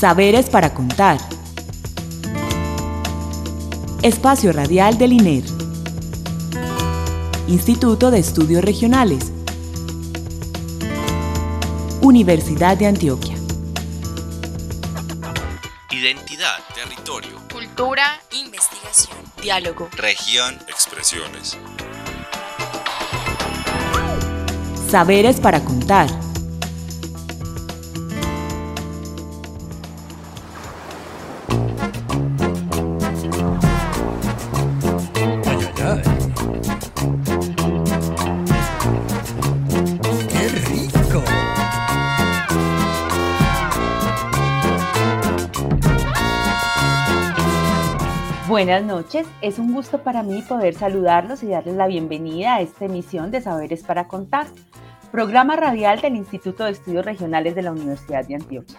Saberes 0.00 0.48
para 0.48 0.72
contar. 0.72 1.18
Espacio 4.00 4.50
Radial 4.50 4.96
del 4.96 5.12
INER. 5.12 5.44
Instituto 7.48 8.10
de 8.10 8.20
Estudios 8.20 8.64
Regionales. 8.64 9.30
Universidad 12.00 12.78
de 12.78 12.86
Antioquia. 12.86 13.36
Identidad, 15.90 16.60
territorio, 16.74 17.36
cultura, 17.52 18.22
investigación, 18.30 19.18
diálogo, 19.42 19.90
región, 19.98 20.58
expresiones. 20.66 21.58
Saberes 24.88 25.40
para 25.40 25.62
contar. 25.62 26.29
Buenas 48.60 48.84
noches, 48.84 49.26
es 49.40 49.58
un 49.58 49.72
gusto 49.72 50.02
para 50.02 50.22
mí 50.22 50.42
poder 50.42 50.74
saludarlos 50.74 51.42
y 51.42 51.46
darles 51.46 51.76
la 51.76 51.86
bienvenida 51.86 52.56
a 52.56 52.60
esta 52.60 52.84
emisión 52.84 53.30
de 53.30 53.40
Saberes 53.40 53.82
para 53.82 54.06
Contar, 54.06 54.48
programa 55.10 55.56
radial 55.56 56.02
del 56.02 56.14
Instituto 56.14 56.64
de 56.64 56.72
Estudios 56.72 57.06
Regionales 57.06 57.54
de 57.54 57.62
la 57.62 57.72
Universidad 57.72 58.26
de 58.26 58.34
Antioquia. 58.34 58.78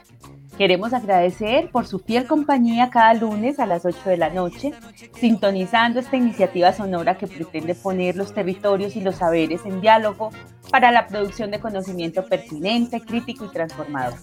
Queremos 0.56 0.94
agradecer 0.94 1.72
por 1.72 1.88
su 1.88 1.98
fiel 1.98 2.28
compañía 2.28 2.92
cada 2.92 3.16
lunes 3.16 3.60
a 3.60 3.66
las 3.66 3.84
8 3.84 4.08
de 4.08 4.18
la 4.18 4.30
noche, 4.30 4.72
sintonizando 5.16 6.00
esta 6.00 6.16
iniciativa 6.16 6.74
sonora 6.74 7.18
que 7.18 7.26
pretende 7.26 7.74
poner 7.74 8.16
los 8.16 8.36
territorios 8.36 8.96
y 8.96 9.02
los 9.02 9.16
saberes 9.16 9.66
en 9.66 9.82
diálogo 9.82 10.30
para 10.70 10.92
la 10.92 11.08
producción 11.08 11.50
de 11.50 11.60
conocimiento 11.60 12.24
pertinente, 12.28 13.02
crítico 13.02 13.46
y 13.46 13.50
transformador. 13.50 14.14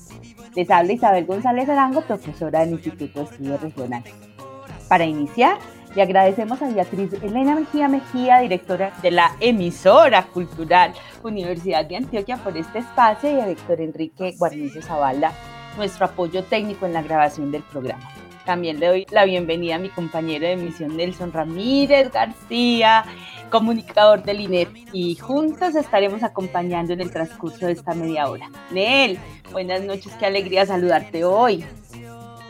Les 0.54 0.70
habla 0.70 0.92
Isabel 0.92 1.26
González 1.26 1.68
Arango, 1.68 2.02
profesora 2.02 2.60
del 2.60 2.74
Instituto 2.74 3.18
de 3.18 3.24
Estudios 3.24 3.60
Regionales. 3.60 4.14
Para 4.88 5.04
iniciar, 5.04 5.58
le 5.94 6.02
agradecemos 6.02 6.62
a 6.62 6.68
Beatriz 6.68 7.12
Elena 7.22 7.54
Mejía 7.54 7.88
Mejía, 7.88 8.40
directora 8.40 8.92
de 9.02 9.10
la 9.10 9.32
emisora 9.40 10.26
cultural 10.26 10.94
Universidad 11.22 11.84
de 11.84 11.96
Antioquia, 11.96 12.38
por 12.38 12.56
este 12.56 12.78
espacio 12.78 13.30
y 13.30 13.40
a 13.40 13.48
Héctor 13.48 13.82
Enrique 13.82 14.34
Guarnizo 14.38 14.80
Zavala, 14.80 15.32
nuestro 15.76 16.06
apoyo 16.06 16.42
técnico 16.44 16.86
en 16.86 16.94
la 16.94 17.02
grabación 17.02 17.50
del 17.50 17.62
programa. 17.64 18.08
También 18.46 18.80
le 18.80 18.86
doy 18.86 19.06
la 19.10 19.26
bienvenida 19.26 19.74
a 19.74 19.78
mi 19.78 19.90
compañero 19.90 20.46
de 20.46 20.52
emisión 20.52 20.96
Nelson 20.96 21.32
Ramírez 21.32 22.10
García, 22.10 23.04
comunicador 23.50 24.22
del 24.22 24.40
INEP, 24.40 24.70
y 24.92 25.16
juntos 25.16 25.74
estaremos 25.74 26.22
acompañando 26.22 26.94
en 26.94 27.02
el 27.02 27.10
transcurso 27.10 27.66
de 27.66 27.72
esta 27.72 27.92
media 27.92 28.28
hora. 28.30 28.50
Nel, 28.70 29.18
buenas 29.52 29.82
noches, 29.82 30.14
qué 30.18 30.24
alegría 30.24 30.64
saludarte 30.64 31.24
hoy. 31.24 31.62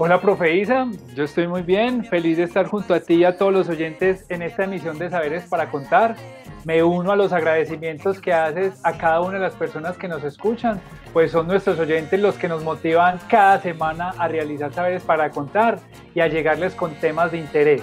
Hola, 0.01 0.21
profe 0.21 0.57
Isa, 0.57 0.87
yo 1.17 1.25
estoy 1.25 1.49
muy 1.49 1.63
bien, 1.63 2.05
feliz 2.05 2.37
de 2.37 2.45
estar 2.45 2.67
junto 2.69 2.95
a 2.95 3.01
ti 3.01 3.15
y 3.15 3.25
a 3.25 3.37
todos 3.37 3.53
los 3.53 3.69
oyentes 3.69 4.25
en 4.29 4.43
esta 4.43 4.63
emisión 4.63 4.97
de 4.97 5.11
Saberes 5.11 5.43
para 5.47 5.73
Contar. 5.73 6.15
Me 6.65 6.85
uno 6.85 7.11
a 7.11 7.17
los 7.17 7.33
agradecimientos 7.33 8.21
que 8.21 8.33
haces 8.33 8.79
a 8.85 8.97
cada 8.97 9.21
una 9.21 9.35
de 9.35 9.41
las 9.41 9.55
personas 9.55 9.99
que 9.99 10.07
nos 10.07 10.23
escuchan, 10.23 10.81
pues 11.13 11.33
son 11.33 11.49
nuestros 11.49 11.81
oyentes 11.81 12.21
los 12.21 12.37
que 12.37 12.47
nos 12.47 12.63
motivan 12.63 13.19
cada 13.29 13.61
semana 13.61 14.15
a 14.17 14.29
realizar 14.29 14.73
Saberes 14.73 15.03
para 15.03 15.31
Contar 15.31 15.81
y 16.15 16.21
a 16.21 16.29
llegarles 16.29 16.77
con 16.77 16.95
temas 16.95 17.33
de 17.33 17.39
interés. 17.39 17.83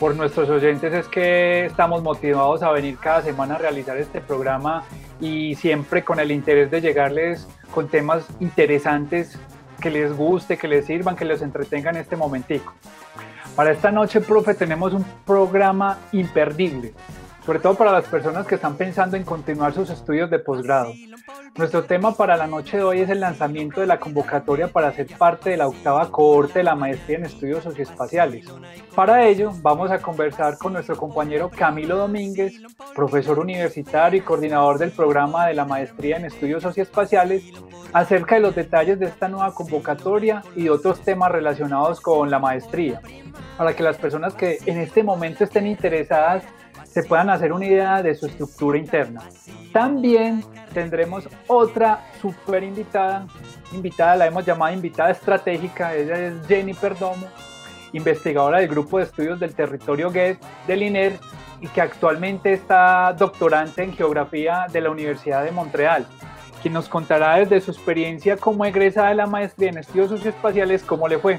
Por 0.00 0.16
nuestros 0.16 0.48
oyentes 0.48 0.94
es 0.94 1.08
que 1.08 1.66
estamos 1.66 2.02
motivados 2.02 2.62
a 2.62 2.72
venir 2.72 2.96
cada 2.96 3.20
semana 3.20 3.56
a 3.56 3.58
realizar 3.58 3.98
este 3.98 4.22
programa 4.22 4.82
y 5.20 5.56
siempre 5.56 6.02
con 6.02 6.20
el 6.20 6.32
interés 6.32 6.70
de 6.70 6.80
llegarles 6.80 7.46
con 7.74 7.86
temas 7.88 8.26
interesantes 8.40 9.38
que 9.80 9.90
les 9.90 10.12
guste, 10.16 10.56
que 10.56 10.68
les 10.68 10.86
sirvan, 10.86 11.16
que 11.16 11.24
les 11.24 11.42
entretengan 11.42 11.96
este 11.96 12.16
momentico. 12.16 12.74
Para 13.54 13.72
esta 13.72 13.90
noche, 13.90 14.20
profe, 14.20 14.54
tenemos 14.54 14.92
un 14.92 15.04
programa 15.26 15.98
imperdible, 16.12 16.92
sobre 17.48 17.60
todo 17.60 17.76
para 17.76 17.92
las 17.92 18.04
personas 18.04 18.46
que 18.46 18.56
están 18.56 18.76
pensando 18.76 19.16
en 19.16 19.24
continuar 19.24 19.72
sus 19.72 19.88
estudios 19.88 20.28
de 20.28 20.38
posgrado. 20.38 20.92
Nuestro 21.56 21.82
tema 21.84 22.14
para 22.14 22.36
la 22.36 22.46
noche 22.46 22.76
de 22.76 22.82
hoy 22.82 23.00
es 23.00 23.08
el 23.08 23.20
lanzamiento 23.20 23.80
de 23.80 23.86
la 23.86 23.98
convocatoria 23.98 24.68
para 24.68 24.92
ser 24.92 25.06
parte 25.16 25.48
de 25.48 25.56
la 25.56 25.66
octava 25.66 26.10
cohorte 26.10 26.58
de 26.58 26.64
la 26.64 26.74
maestría 26.74 27.16
en 27.16 27.24
estudios 27.24 27.64
socioespaciales. 27.64 28.44
Para 28.94 29.26
ello, 29.26 29.50
vamos 29.62 29.90
a 29.90 29.98
conversar 29.98 30.58
con 30.58 30.74
nuestro 30.74 30.98
compañero 30.98 31.48
Camilo 31.48 31.96
Domínguez, 31.96 32.60
profesor 32.94 33.38
universitario 33.38 34.18
y 34.18 34.22
coordinador 34.22 34.76
del 34.76 34.90
programa 34.90 35.46
de 35.46 35.54
la 35.54 35.64
maestría 35.64 36.18
en 36.18 36.26
estudios 36.26 36.62
socioespaciales, 36.62 37.44
acerca 37.94 38.34
de 38.34 38.42
los 38.42 38.54
detalles 38.54 38.98
de 38.98 39.06
esta 39.06 39.26
nueva 39.26 39.54
convocatoria 39.54 40.42
y 40.54 40.68
otros 40.68 41.00
temas 41.00 41.32
relacionados 41.32 42.02
con 42.02 42.30
la 42.30 42.40
maestría, 42.40 43.00
para 43.56 43.74
que 43.74 43.82
las 43.82 43.96
personas 43.96 44.34
que 44.34 44.58
en 44.66 44.76
este 44.76 45.02
momento 45.02 45.44
estén 45.44 45.66
interesadas 45.66 46.44
se 47.02 47.04
puedan 47.04 47.30
hacer 47.30 47.52
una 47.52 47.64
idea 47.64 48.02
de 48.02 48.12
su 48.16 48.26
estructura 48.26 48.76
interna. 48.76 49.22
También 49.72 50.42
tendremos 50.74 51.28
otra 51.46 52.04
super 52.20 52.64
invitada, 52.64 53.24
invitada 53.70 54.16
la 54.16 54.26
hemos 54.26 54.44
llamado 54.44 54.74
invitada 54.74 55.12
estratégica, 55.12 55.94
ella 55.94 56.18
es 56.18 56.34
Jenny 56.48 56.74
Perdomo, 56.74 57.28
investigadora 57.92 58.58
del 58.58 58.68
grupo 58.68 58.98
de 58.98 59.04
estudios 59.04 59.38
del 59.38 59.54
territorio 59.54 60.10
GET 60.10 60.40
del 60.66 60.82
INER 60.82 61.20
y 61.60 61.68
que 61.68 61.80
actualmente 61.80 62.52
está 62.52 63.12
doctorante 63.16 63.84
en 63.84 63.92
geografía 63.92 64.66
de 64.72 64.80
la 64.80 64.90
Universidad 64.90 65.44
de 65.44 65.52
Montreal 65.52 66.04
quien 66.60 66.74
nos 66.74 66.88
contará 66.88 67.36
desde 67.36 67.60
su 67.60 67.70
experiencia 67.70 68.36
como 68.36 68.64
egresada 68.64 69.10
de 69.10 69.14
la 69.14 69.26
maestría 69.26 69.68
en 69.68 69.78
estudios 69.78 70.08
socioespaciales 70.08 70.82
cómo 70.82 71.06
le 71.06 71.18
fue. 71.20 71.38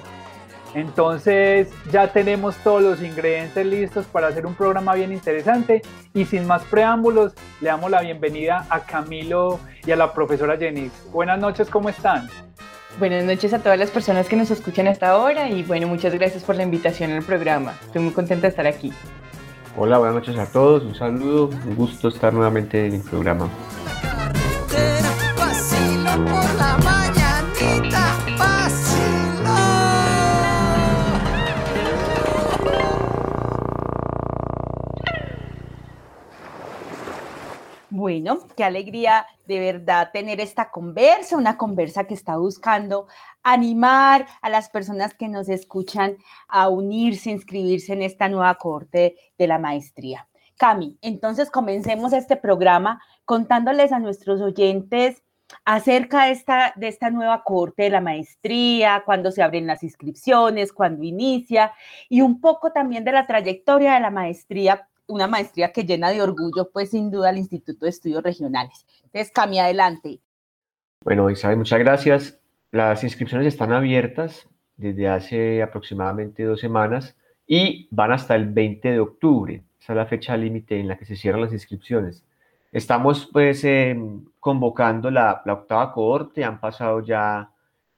Entonces 0.73 1.69
ya 1.91 2.11
tenemos 2.11 2.55
todos 2.57 2.81
los 2.81 3.01
ingredientes 3.01 3.65
listos 3.65 4.05
para 4.05 4.27
hacer 4.27 4.45
un 4.45 4.53
programa 4.53 4.93
bien 4.93 5.11
interesante 5.11 5.81
y 6.13 6.25
sin 6.25 6.45
más 6.45 6.63
preámbulos 6.65 7.33
le 7.61 7.69
damos 7.69 7.89
la 7.89 8.01
bienvenida 8.01 8.65
a 8.69 8.81
Camilo 8.81 9.59
y 9.85 9.91
a 9.91 9.95
la 9.95 10.13
profesora 10.13 10.57
Jenny. 10.57 10.91
Buenas 11.11 11.39
noches, 11.39 11.69
¿cómo 11.69 11.89
están? 11.89 12.29
Buenas 12.99 13.23
noches 13.23 13.53
a 13.53 13.59
todas 13.59 13.79
las 13.79 13.89
personas 13.91 14.27
que 14.27 14.35
nos 14.35 14.51
escuchan 14.51 14.87
hasta 14.87 15.09
ahora 15.09 15.49
y 15.49 15.63
bueno, 15.63 15.87
muchas 15.87 16.13
gracias 16.13 16.43
por 16.43 16.55
la 16.55 16.63
invitación 16.63 17.11
al 17.11 17.23
programa. 17.23 17.73
Estoy 17.85 18.01
muy 18.01 18.13
contenta 18.13 18.43
de 18.43 18.49
estar 18.49 18.67
aquí. 18.67 18.93
Hola, 19.77 19.97
buenas 19.97 20.15
noches 20.15 20.37
a 20.37 20.51
todos, 20.51 20.83
un 20.83 20.95
saludo, 20.95 21.49
un 21.65 21.75
gusto 21.75 22.09
estar 22.09 22.33
nuevamente 22.33 22.87
en 22.87 22.95
el 22.95 23.01
programa. 23.01 23.49
Bueno, 38.09 38.39
qué 38.57 38.63
alegría 38.63 39.27
de 39.45 39.59
verdad 39.59 40.09
tener 40.11 40.39
esta 40.41 40.71
conversa, 40.71 41.37
una 41.37 41.57
conversa 41.59 42.05
que 42.05 42.15
está 42.15 42.37
buscando 42.37 43.05
animar 43.43 44.25
a 44.41 44.49
las 44.49 44.67
personas 44.67 45.13
que 45.13 45.27
nos 45.27 45.47
escuchan 45.47 46.17
a 46.47 46.69
unirse, 46.69 47.29
inscribirse 47.29 47.93
en 47.93 48.01
esta 48.01 48.27
nueva 48.27 48.55
corte 48.55 49.15
de 49.37 49.45
la 49.45 49.59
maestría. 49.59 50.27
Cami, 50.57 50.97
entonces 51.03 51.51
comencemos 51.51 52.11
este 52.11 52.35
programa 52.35 52.99
contándoles 53.25 53.91
a 53.91 53.99
nuestros 53.99 54.41
oyentes 54.41 55.21
acerca 55.63 56.25
de 56.25 56.31
esta, 56.31 57.09
nueva 57.11 57.43
corte 57.43 57.83
de 57.83 57.89
la 57.91 58.01
maestría, 58.01 59.03
cuándo 59.05 59.31
se 59.31 59.43
abren 59.43 59.67
las 59.67 59.83
inscripciones, 59.83 60.73
cuándo 60.73 61.03
inicia, 61.03 61.73
y 62.09 62.21
un 62.21 62.41
poco 62.41 62.71
también 62.71 63.03
de 63.03 63.11
la 63.11 63.27
trayectoria 63.27 63.93
de 63.93 63.99
la 63.99 64.09
maestría 64.09 64.88
una 65.09 65.27
maestría 65.27 65.73
que 65.73 65.83
llena 65.83 66.09
de 66.11 66.21
orgullo, 66.21 66.69
pues 66.71 66.91
sin 66.91 67.11
duda, 67.11 67.29
al 67.29 67.37
Instituto 67.37 67.85
de 67.85 67.89
Estudios 67.89 68.23
Regionales. 68.23 68.85
Entonces, 69.03 69.31
Cami, 69.31 69.59
adelante. 69.59 70.21
Bueno, 71.03 71.29
Isabel, 71.29 71.57
muchas 71.57 71.79
gracias. 71.79 72.39
Las 72.71 73.03
inscripciones 73.03 73.47
están 73.47 73.73
abiertas 73.73 74.47
desde 74.77 75.09
hace 75.09 75.61
aproximadamente 75.61 76.43
dos 76.43 76.59
semanas 76.59 77.17
y 77.47 77.87
van 77.91 78.11
hasta 78.11 78.35
el 78.35 78.45
20 78.45 78.91
de 78.91 78.99
octubre. 78.99 79.63
Esa 79.81 79.93
es 79.93 79.97
la 79.97 80.05
fecha 80.05 80.37
límite 80.37 80.79
en 80.79 80.87
la 80.87 80.97
que 80.97 81.05
se 81.05 81.15
cierran 81.15 81.41
las 81.41 81.51
inscripciones. 81.51 82.23
Estamos 82.71 83.27
pues 83.31 83.63
em, 83.63 84.25
convocando 84.39 85.09
la, 85.09 85.41
octava 85.45 85.91
cohorte, 85.91 86.43
han 86.43 86.59
pasado 86.59 87.01
ya 87.03 87.51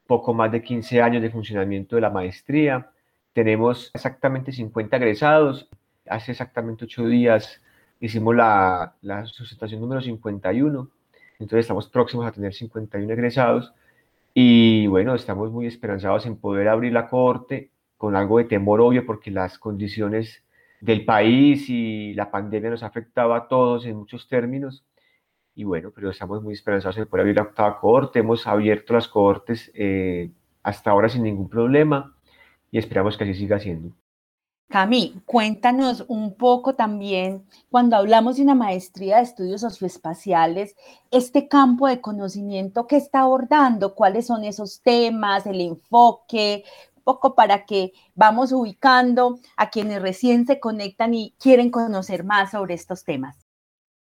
poco 0.06 0.32
más 0.32 0.50
de 0.50 0.62
15 0.62 1.02
años 1.02 1.22
de 1.22 1.30
funcionamiento 1.30 1.96
de 1.96 2.02
la 2.02 2.10
maestría. 2.10 2.90
Tenemos 3.34 3.90
exactamente 3.92 4.52
50 4.52 4.96
egresados, 4.96 5.68
hace 6.06 6.32
exactamente 6.32 6.84
ocho 6.84 7.06
días 7.06 7.60
hicimos 8.00 8.34
la, 8.36 8.96
la 9.02 9.26
sustentación 9.26 9.80
número 9.80 10.00
51, 10.00 10.90
entonces 11.38 11.60
estamos 11.64 11.88
próximos 11.88 12.26
a 12.26 12.32
tener 12.32 12.54
51 12.54 13.12
egresados 13.12 13.72
Y 14.34 14.86
bueno, 14.88 15.14
estamos 15.14 15.50
muy 15.52 15.66
esperanzados 15.66 16.26
en 16.26 16.36
poder 16.36 16.68
abrir 16.68 16.92
la 16.92 17.08
corte 17.08 17.70
con 17.98 18.16
algo 18.16 18.38
de 18.38 18.44
temor 18.46 18.80
obvio 18.80 19.06
porque 19.06 19.30
las 19.30 19.58
condiciones 19.58 20.44
del 20.80 21.04
país 21.04 21.68
y 21.70 22.14
la 22.14 22.30
pandemia 22.30 22.70
nos 22.70 22.82
afectaba 22.82 23.36
a 23.38 23.48
todos 23.48 23.86
en 23.86 23.96
muchos 23.96 24.28
términos. 24.28 24.84
Y 25.54 25.64
bueno, 25.64 25.92
pero 25.94 26.10
estamos 26.10 26.42
muy 26.42 26.54
esperanzados 26.54 26.98
en 26.98 27.06
poder 27.06 27.22
abrir 27.22 27.36
la 27.36 27.42
octava 27.42 27.80
corte. 27.80 28.20
Hemos 28.20 28.46
abierto 28.46 28.94
las 28.94 29.08
cohortes 29.08 29.70
eh, 29.74 30.30
hasta 30.62 30.90
ahora 30.90 31.08
sin 31.08 31.24
ningún 31.24 31.48
problema 31.48 32.16
y 32.70 32.78
esperamos 32.78 33.16
que 33.16 33.24
así 33.24 33.34
siga 33.34 33.60
siendo. 33.60 33.94
Cami, 34.72 35.20
cuéntanos 35.26 36.02
un 36.08 36.34
poco 36.34 36.74
también, 36.74 37.44
cuando 37.68 37.94
hablamos 37.94 38.38
de 38.38 38.42
una 38.42 38.54
maestría 38.54 39.16
de 39.16 39.24
estudios 39.24 39.60
socioespaciales, 39.60 40.74
este 41.10 41.46
campo 41.46 41.88
de 41.88 42.00
conocimiento 42.00 42.86
que 42.86 42.96
está 42.96 43.20
abordando, 43.20 43.94
cuáles 43.94 44.28
son 44.28 44.44
esos 44.44 44.80
temas, 44.80 45.44
el 45.44 45.60
enfoque, 45.60 46.64
un 46.96 47.02
poco 47.02 47.34
para 47.34 47.66
que 47.66 47.92
vamos 48.14 48.50
ubicando 48.50 49.40
a 49.58 49.68
quienes 49.68 50.00
recién 50.00 50.46
se 50.46 50.58
conectan 50.58 51.12
y 51.12 51.34
quieren 51.38 51.70
conocer 51.70 52.24
más 52.24 52.52
sobre 52.52 52.72
estos 52.72 53.04
temas. 53.04 53.46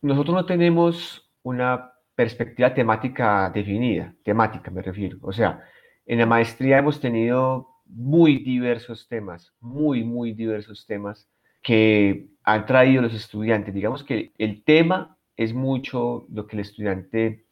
Nosotros 0.03 0.35
no 0.35 0.45
tenemos 0.45 1.27
una 1.43 1.91
perspectiva 2.15 2.75
temática 2.75 3.49
definida, 3.49 4.15
temática 4.23 4.71
me 4.71 4.83
refiero. 4.83 5.17
O 5.23 5.33
sea, 5.33 5.63
en 6.05 6.19
la 6.19 6.27
maestría 6.27 6.77
hemos 6.77 7.01
tenido 7.01 7.70
muy 7.93 8.39
diversos 8.39 9.09
temas, 9.09 9.53
muy, 9.61 10.05
muy 10.05 10.33
diversos 10.33 10.87
temas 10.87 11.29
que 11.63 12.29
han 12.45 12.67
traído 12.67 13.03
los 13.03 13.15
estudiantes. 13.15 13.75
Digamos 13.75 14.05
que 14.05 14.33
el 14.39 14.63
tema 14.65 15.17
es 15.37 15.53
mucho 15.53 16.27
lo 16.33 16.47
que 16.47 16.57
el 16.57 16.61
estudiante 16.61 17.45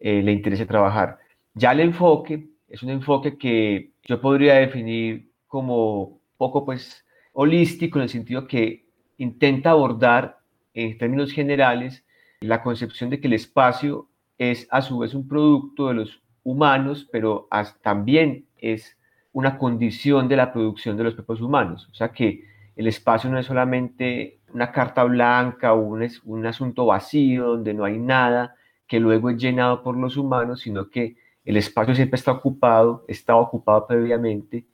eh, 0.00 0.22
le 0.22 0.32
interesa 0.32 0.66
trabajar. 0.66 1.18
Ya 1.54 1.72
el 1.72 1.80
enfoque 1.80 2.48
es 2.68 2.82
un 2.82 2.90
enfoque 2.90 3.38
que 3.38 3.92
yo 4.02 4.20
podría 4.20 4.54
definir 4.54 5.30
como 5.46 6.20
poco 6.36 6.64
pues 6.64 7.04
holístico 7.32 7.98
en 7.98 8.04
el 8.04 8.08
sentido 8.08 8.46
que 8.46 8.86
intenta 9.18 9.70
abordar 9.70 10.38
en 10.74 10.98
términos 10.98 11.32
generales 11.32 12.04
la 12.40 12.62
concepción 12.62 13.10
de 13.10 13.20
que 13.20 13.28
el 13.28 13.34
espacio 13.34 14.08
es 14.38 14.66
a 14.70 14.82
su 14.82 14.98
vez 14.98 15.14
un 15.14 15.28
producto 15.28 15.88
de 15.88 15.94
los 15.94 16.22
humanos, 16.42 17.08
pero 17.10 17.48
también 17.82 18.46
es 18.58 18.98
una 19.34 19.58
condición 19.58 20.28
de 20.28 20.36
la 20.36 20.52
producción 20.52 20.96
de 20.96 21.04
los 21.04 21.14
propios 21.14 21.42
humanos. 21.42 21.88
O 21.90 21.94
sea 21.94 22.10
que 22.10 22.44
el 22.76 22.86
espacio 22.86 23.28
no 23.28 23.38
es 23.38 23.46
solamente 23.46 24.38
una 24.52 24.72
carta 24.72 25.04
blanca 25.04 25.74
o 25.74 25.80
un, 25.80 26.08
un 26.24 26.46
asunto 26.46 26.86
vacío 26.86 27.48
donde 27.48 27.74
no 27.74 27.84
hay 27.84 27.98
nada 27.98 28.54
que 28.86 29.00
luego 29.00 29.30
es 29.30 29.36
llenado 29.36 29.82
por 29.82 29.96
los 29.96 30.16
humanos, 30.16 30.60
sino 30.60 30.88
que 30.88 31.16
el 31.44 31.56
espacio 31.56 31.94
siempre 31.94 32.16
está 32.16 32.32
ocupado, 32.32 33.04
está 33.08 33.34
ocupado 33.36 33.86
previamente 33.86 34.66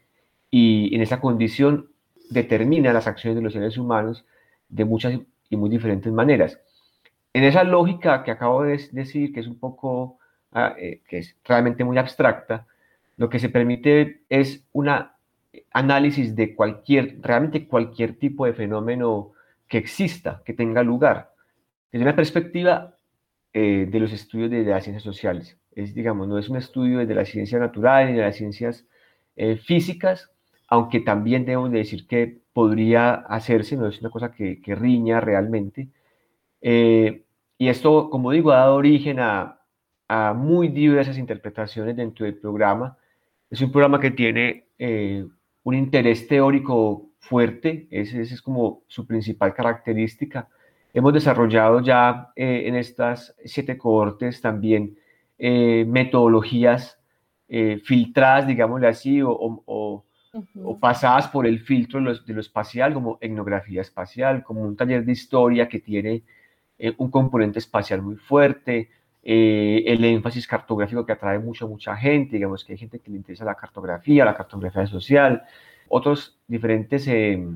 y 0.51 0.95
en 0.95 1.01
esa 1.01 1.21
condición 1.21 1.89
determina 2.29 2.93
las 2.93 3.07
acciones 3.07 3.37
de 3.37 3.43
los 3.43 3.55
seres 3.55 3.79
humanos 3.79 4.27
de 4.69 4.85
muchas 4.85 5.19
y 5.49 5.57
muy 5.57 5.71
diferentes 5.71 6.13
maneras. 6.13 6.61
En 7.33 7.45
esa 7.45 7.65
lógica 7.65 8.23
que 8.25 8.31
acabo 8.31 8.63
de 8.63 8.79
decir, 8.93 9.33
que 9.33 9.41
es 9.41 9.47
un 9.47 9.59
poco, 9.59 10.19
ah, 10.53 10.75
eh, 10.79 11.01
que 11.09 11.19
es 11.19 11.37
realmente 11.45 11.83
muy 11.83 11.97
abstracta, 11.97 12.67
lo 13.21 13.29
que 13.29 13.39
se 13.39 13.51
permite 13.51 14.23
es 14.31 14.67
un 14.73 14.89
análisis 15.73 16.35
de 16.35 16.55
cualquier, 16.55 17.19
realmente 17.21 17.69
cualquier 17.69 18.15
tipo 18.19 18.47
de 18.47 18.55
fenómeno 18.55 19.33
que 19.69 19.77
exista, 19.77 20.41
que 20.43 20.55
tenga 20.55 20.83
lugar, 20.83 21.31
desde 21.93 22.03
una 22.03 22.17
perspectiva 22.17 22.97
eh, 23.53 23.87
de 23.91 24.01
los 24.01 24.11
estudios 24.15 24.51
de, 24.51 24.65
las 24.65 24.85
ciencias 24.85 25.03
sociales. 25.03 25.59
Es, 25.73 25.95
digamos, 25.95 26.29
no 26.29 26.39
es 26.39 26.49
un 26.49 26.57
estudio 26.57 27.01
desde 27.01 27.15
las 27.15 27.29
ciencias 27.29 27.61
naturales 27.61 28.11
ni 28.11 28.17
de 28.17 28.23
las 28.23 28.37
ciencias 28.37 28.87
eh, 29.37 29.59
físicas, 29.59 30.31
aunque 30.67 31.01
también 31.01 31.45
debemos 31.45 31.71
de 31.71 31.77
decir 31.77 32.07
que 32.07 32.41
podría 32.55 33.13
hacerse, 33.13 33.77
no 33.77 33.87
es 33.87 34.01
una 34.01 34.09
cosa 34.09 34.33
que, 34.33 34.63
riña 34.65 35.21
realmente. 35.21 35.91
Eh, 36.63 37.23
y 37.59 37.69
esto, 37.69 38.09
como 38.09 38.31
digo, 38.31 38.51
ha 38.53 38.61
dado 38.61 38.77
origen 38.77 39.21
a, 39.21 39.61
a 40.09 40.33
muy 40.33 40.69
diversas 40.69 41.19
interpretaciones 41.19 41.97
dentro 41.97 42.25
del 42.25 42.39
programa, 42.39 42.97
es 43.51 43.61
un 43.61 43.73
programa 43.73 44.01
que 44.01 44.13
tiene 44.13 44.67
eh, 44.79 45.27
un 45.65 45.75
interés 45.75 46.29
teórico 46.29 47.11
fuerte, 47.19 47.89
esa 47.91 48.21
es 48.21 48.41
como 48.41 48.85
su 48.87 49.07
principal 49.07 49.53
característica. 49.53 50.49
Hemos 50.95 51.13
desarrollado 51.13 51.81
ya 51.81 52.33
eh, 52.37 52.63
en 52.67 52.77
estas 52.77 53.35
siete 53.45 53.77
cohortes 53.77 54.41
también 54.41 54.97
eh, 55.39 55.85
metodologías 55.87 56.97
filtradas, 57.83 58.47
digámosle 58.47 58.87
así, 58.87 59.21
o, 59.23 59.35
o, 59.35 60.05
pasadas 60.79 61.27
por 61.27 61.45
el 61.45 61.59
filtro 61.59 61.99
de 61.99 62.05
lo, 62.05 62.15
de 62.15 62.33
lo, 62.33 62.41
espacial, 62.41 62.95
como 62.95 63.19
etnografía 63.21 63.81
espacial, 63.81 64.45
como 64.45 64.63
un 64.63 64.77
taller 64.77 65.05
de 65.05 65.11
historia 65.11 65.69
que 65.69 65.81
tiene 65.81 66.23
un 66.99 67.11
componente 67.11 67.59
espacial 67.59 68.03
muy 68.03 68.15
fuerte, 68.15 68.89
eh, 69.23 69.85
el 69.87 70.05
énfasis 70.05 70.47
cartográfico 70.47 71.05
que 71.05 71.13
atrae 71.13 71.39
mucho 71.39 71.67
a 71.67 71.69
mucha 71.69 71.97
gente, 71.97 72.37
digamos 72.37 72.65
que 72.65 72.73
hay 72.73 72.79
gente 72.79 72.99
que 73.01 73.11
le 73.11 73.19
interesa 73.19 73.45
la 73.45 73.55
cartografía, 73.55 74.25
la 74.25 74.35
cartografía 74.35 74.87
social, 74.87 75.43
otros 75.89 76.39
diferentes 76.47 77.07
eh, 77.09 77.47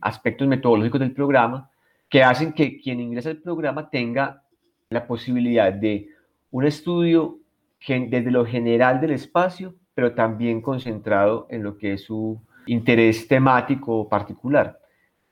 aspectos 0.00 0.46
metodológicos 0.46 1.00
del 1.00 1.12
programa 1.12 1.70
que 2.08 2.22
hacen 2.22 2.52
que 2.52 2.80
quien 2.80 3.00
ingresa 3.00 3.30
al 3.30 3.38
programa 3.38 3.88
tenga 3.88 4.42
la 4.90 5.06
posibilidad 5.06 5.72
de 5.72 6.08
un 6.50 6.66
estudio 6.66 7.38
desde 7.86 8.30
lo 8.30 8.44
general 8.44 9.00
del 9.00 9.12
espacio, 9.12 9.74
pero 9.94 10.14
también 10.14 10.60
concentrado 10.60 11.46
en 11.50 11.62
lo 11.62 11.76
que 11.76 11.94
es 11.94 12.04
su 12.04 12.40
interés 12.66 13.28
temático 13.28 14.08
particular. 14.08 14.78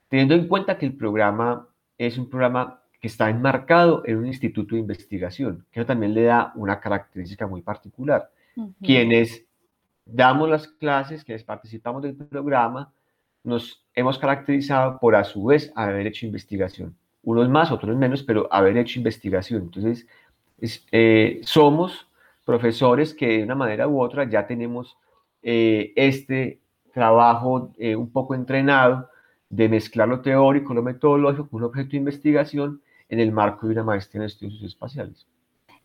Teniendo 0.07 0.35
en 0.35 0.47
cuenta 0.47 0.77
que 0.77 0.85
el 0.85 0.95
programa 0.95 1.67
es 1.97 2.17
un 2.17 2.29
programa 2.29 2.81
que 3.05 3.09
está 3.09 3.29
enmarcado 3.29 4.01
en 4.07 4.17
un 4.17 4.25
instituto 4.25 4.73
de 4.73 4.81
investigación, 4.81 5.63
que 5.71 5.79
eso 5.79 5.85
también 5.85 6.15
le 6.15 6.23
da 6.23 6.51
una 6.55 6.79
característica 6.79 7.45
muy 7.45 7.61
particular. 7.61 8.31
Quienes 8.81 9.45
damos 10.03 10.49
las 10.49 10.67
clases, 10.67 11.23
quienes 11.23 11.43
participamos 11.43 12.01
del 12.01 12.15
programa, 12.15 12.91
nos 13.43 13.85
hemos 13.93 14.17
caracterizado 14.17 14.97
por 14.97 15.15
a 15.15 15.23
su 15.23 15.45
vez 15.45 15.71
haber 15.75 16.07
hecho 16.07 16.25
investigación. 16.25 16.95
Unos 17.21 17.47
más, 17.47 17.71
otros 17.71 17.95
menos, 17.95 18.23
pero 18.23 18.51
haber 18.51 18.75
hecho 18.75 18.97
investigación. 18.97 19.61
Entonces, 19.61 20.07
eh, 20.91 21.41
somos 21.43 22.07
profesores 22.43 23.13
que 23.13 23.37
de 23.37 23.43
una 23.43 23.53
manera 23.53 23.87
u 23.87 24.01
otra 24.01 24.27
ya 24.27 24.47
tenemos 24.47 24.97
eh, 25.43 25.93
este 25.95 26.59
trabajo 26.91 27.71
eh, 27.77 27.95
un 27.95 28.11
poco 28.11 28.33
entrenado 28.33 29.07
de 29.47 29.69
mezclar 29.69 30.07
lo 30.07 30.21
teórico, 30.21 30.73
lo 30.73 30.81
metodológico 30.81 31.47
con 31.49 31.61
un 31.61 31.67
objeto 31.67 31.91
de 31.91 31.97
investigación 31.97 32.81
en 33.09 33.19
el 33.19 33.31
marco 33.31 33.67
de 33.67 33.73
una 33.73 33.83
maestría 33.83 34.21
en 34.21 34.27
estudios 34.27 34.63
espaciales. 34.63 35.25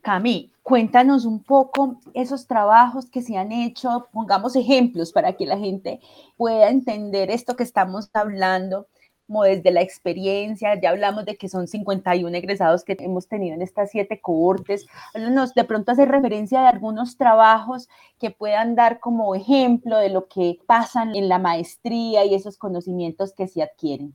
Cami, 0.02 0.50
cuéntanos 0.62 1.26
un 1.26 1.42
poco 1.42 2.00
esos 2.14 2.46
trabajos 2.46 3.10
que 3.10 3.20
se 3.20 3.36
han 3.36 3.52
hecho, 3.52 4.08
pongamos 4.12 4.56
ejemplos 4.56 5.12
para 5.12 5.34
que 5.34 5.44
la 5.44 5.58
gente 5.58 6.00
pueda 6.38 6.70
entender 6.70 7.30
esto 7.30 7.54
que 7.54 7.64
estamos 7.64 8.08
hablando, 8.14 8.86
como 9.26 9.44
desde 9.44 9.70
la 9.70 9.82
experiencia, 9.82 10.80
ya 10.80 10.90
hablamos 10.90 11.24
de 11.26 11.36
que 11.36 11.48
son 11.48 11.68
51 11.68 12.34
egresados 12.34 12.82
que 12.82 12.96
hemos 12.98 13.28
tenido 13.28 13.54
en 13.54 13.62
estas 13.62 13.90
siete 13.90 14.20
cohortes, 14.20 14.86
háblanos 15.14 15.54
de 15.54 15.64
pronto 15.64 15.92
hacer 15.92 16.08
referencia 16.08 16.62
de 16.62 16.68
algunos 16.68 17.16
trabajos 17.16 17.88
que 18.18 18.30
puedan 18.30 18.74
dar 18.74 19.00
como 19.00 19.34
ejemplo 19.34 19.98
de 19.98 20.08
lo 20.08 20.28
que 20.28 20.58
pasan 20.66 21.14
en 21.14 21.28
la 21.28 21.38
maestría 21.38 22.24
y 22.24 22.34
esos 22.34 22.56
conocimientos 22.56 23.34
que 23.34 23.46
se 23.46 23.62
adquieren. 23.62 24.14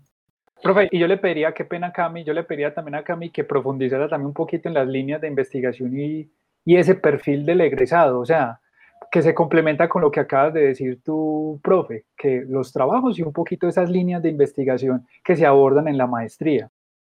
Profe, 0.62 0.88
y 0.92 1.00
yo 1.00 1.08
le 1.08 1.18
pediría, 1.18 1.54
qué 1.54 1.66
pena 1.66 1.92
Cami, 1.92 2.24
yo 2.24 2.34
le 2.34 2.44
pediría 2.44 2.74
también 2.74 2.96
a 2.96 3.04
Cami 3.04 3.30
que 3.30 3.44
profundizara 3.44 4.08
también 4.08 4.28
un 4.28 4.34
poquito 4.34 4.68
en 4.68 4.74
las 4.74 4.88
líneas 4.88 5.22
de 5.22 5.28
investigación 5.28 5.98
y, 6.00 6.30
y 6.64 6.78
ese 6.78 6.96
perfil 6.96 7.46
del 7.46 7.62
egresado, 7.62 8.20
o 8.20 8.26
sea, 8.26 8.60
que 9.12 9.22
se 9.22 9.34
complementa 9.36 9.88
con 9.88 10.02
lo 10.02 10.12
que 10.12 10.20
acabas 10.20 10.54
de 10.54 10.68
decir 10.68 11.02
tú, 11.04 11.60
profe, 11.64 12.06
que 12.18 12.44
los 12.48 12.74
trabajos 12.74 13.20
y 13.20 13.22
un 13.22 13.34
poquito 13.34 13.68
esas 13.68 13.90
líneas 13.90 14.22
de 14.22 14.30
investigación 14.30 15.06
que 15.24 15.36
se 15.36 15.46
abordan 15.46 15.88
en 15.88 15.98
la 15.98 16.08
maestría. 16.08 16.70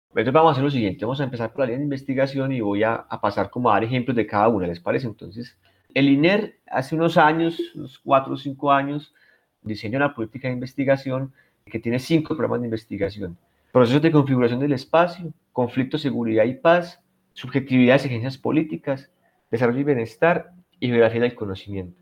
Entonces 0.10 0.34
vamos 0.34 0.50
a 0.50 0.52
hacer 0.54 0.64
lo 0.64 0.72
siguiente, 0.72 1.06
vamos 1.06 1.20
a 1.20 1.26
empezar 1.26 1.52
por 1.52 1.60
la 1.60 1.66
línea 1.66 1.80
de 1.80 1.84
investigación 1.84 2.52
y 2.52 2.62
voy 2.62 2.84
a, 2.84 2.96
a 2.96 3.20
pasar 3.20 3.50
como 3.50 3.70
a 3.70 3.74
dar 3.74 3.84
ejemplos 3.84 4.16
de 4.16 4.26
cada 4.26 4.48
una, 4.48 4.66
¿les 4.66 4.80
parece? 4.80 5.08
Entonces, 5.08 5.58
el 5.94 6.10
INER 6.10 6.58
hace 6.68 6.96
unos 6.96 7.18
años, 7.18 7.60
unos 7.76 8.00
cuatro 8.00 8.34
o 8.34 8.38
cinco 8.38 8.72
años, 8.72 9.14
diseñó 9.62 9.98
una 9.98 10.14
política 10.14 10.48
de 10.48 10.54
investigación 10.54 11.34
que 11.66 11.80
tiene 11.80 12.00
cinco 12.00 12.36
programas 12.36 12.62
de 12.62 12.68
investigación. 12.68 13.38
Procesos 13.72 14.02
de 14.02 14.12
configuración 14.12 14.60
del 14.60 14.74
espacio, 14.74 15.34
conflicto, 15.52 15.98
seguridad 15.98 16.46
y 16.46 16.54
paz, 16.54 17.02
subjetividad 17.34 17.96
exigencias 17.96 18.38
políticas, 18.38 19.10
desarrollo 19.50 19.80
y 19.80 19.84
bienestar 19.84 20.52
y 20.80 20.88
geografía 20.88 21.22
del 21.22 21.36
conocimiento. 21.36 22.00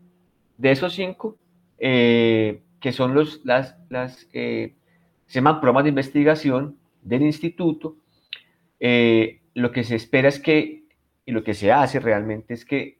De 0.58 0.70
esos 0.70 0.92
cinco, 0.92 1.38
eh, 1.78 2.62
que 2.78 2.92
son 2.92 3.14
los, 3.14 3.40
las, 3.44 3.76
las 3.88 4.28
eh, 4.32 4.74
se 5.26 5.36
llaman 5.36 5.60
programas 5.60 5.84
de 5.84 5.90
investigación 5.90 6.76
del 7.02 7.22
instituto, 7.22 7.96
eh, 8.80 9.40
lo 9.54 9.72
que 9.72 9.82
se 9.82 9.96
espera 9.96 10.28
es 10.28 10.38
que, 10.38 10.84
y 11.24 11.32
lo 11.32 11.42
que 11.42 11.54
se 11.54 11.72
hace 11.72 12.00
realmente 12.00 12.52
es 12.52 12.66
que 12.66 12.98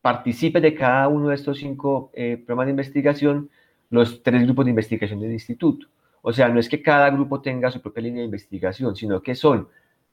participen 0.00 0.62
de 0.62 0.74
cada 0.74 1.08
uno 1.08 1.28
de 1.28 1.34
estos 1.34 1.58
cinco 1.58 2.10
programas 2.14 2.66
de 2.66 2.70
investigación 2.70 3.50
los 3.90 4.22
tres 4.22 4.42
grupos 4.44 4.64
de 4.64 4.70
investigación 4.70 5.20
del 5.20 5.32
instituto. 5.32 5.88
O 6.28 6.32
sea, 6.32 6.48
no 6.48 6.58
es 6.58 6.68
que 6.68 6.82
cada 6.82 7.08
grupo 7.10 7.40
tenga 7.40 7.70
su 7.70 7.80
propia 7.80 8.02
línea 8.02 8.18
de 8.18 8.24
investigación, 8.24 8.96
sino 8.96 9.22
que 9.22 9.36
son 9.36 9.68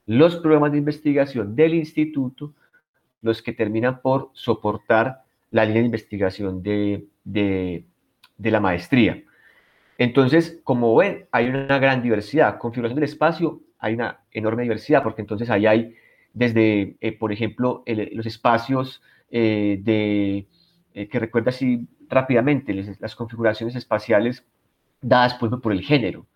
los 0.06 0.36
programas 0.36 0.70
de 0.70 0.78
investigación 0.78 1.56
del 1.56 1.74
instituto 1.74 2.54
los 3.20 3.42
que 3.42 3.52
terminan 3.52 4.00
por 4.00 4.30
soportar 4.32 5.24
la 5.50 5.64
línea 5.64 5.80
de 5.80 5.86
investigación 5.86 6.62
de, 6.62 7.08
de, 7.24 7.84
la 8.38 8.60
maestría. 8.60 9.24
Entonces, 9.98 10.60
como 10.62 10.94
ven, 10.94 11.26
hay 11.32 11.48
una 11.48 11.80
gran 11.80 12.00
diversidad. 12.00 12.58
Configuración 12.58 12.94
del 12.94 13.10
espacio, 13.10 13.62
hay 13.80 13.94
una 13.94 14.20
enorme 14.30 14.62
diversidad, 14.62 15.02
porque 15.02 15.22
entonces 15.22 15.50
ahí 15.50 15.66
hay 15.66 15.96
desde, 16.32 16.96
eh, 17.00 17.10
por 17.10 17.32
ejemplo, 17.32 17.82
los 17.86 18.26
espacios 18.26 19.02
eh, 19.32 19.80
de, 19.82 20.46
eh, 20.94 21.08
que 21.08 21.18
recuerda 21.18 21.48
así 21.48 21.88
rápidamente, 22.08 22.72
las 23.00 23.16
configuraciones 23.16 23.74
espaciales 23.74 24.46
dadas 25.08 25.34
por, 25.34 25.60
por 25.60 25.72
el 25.72 25.82
género. 25.82 26.26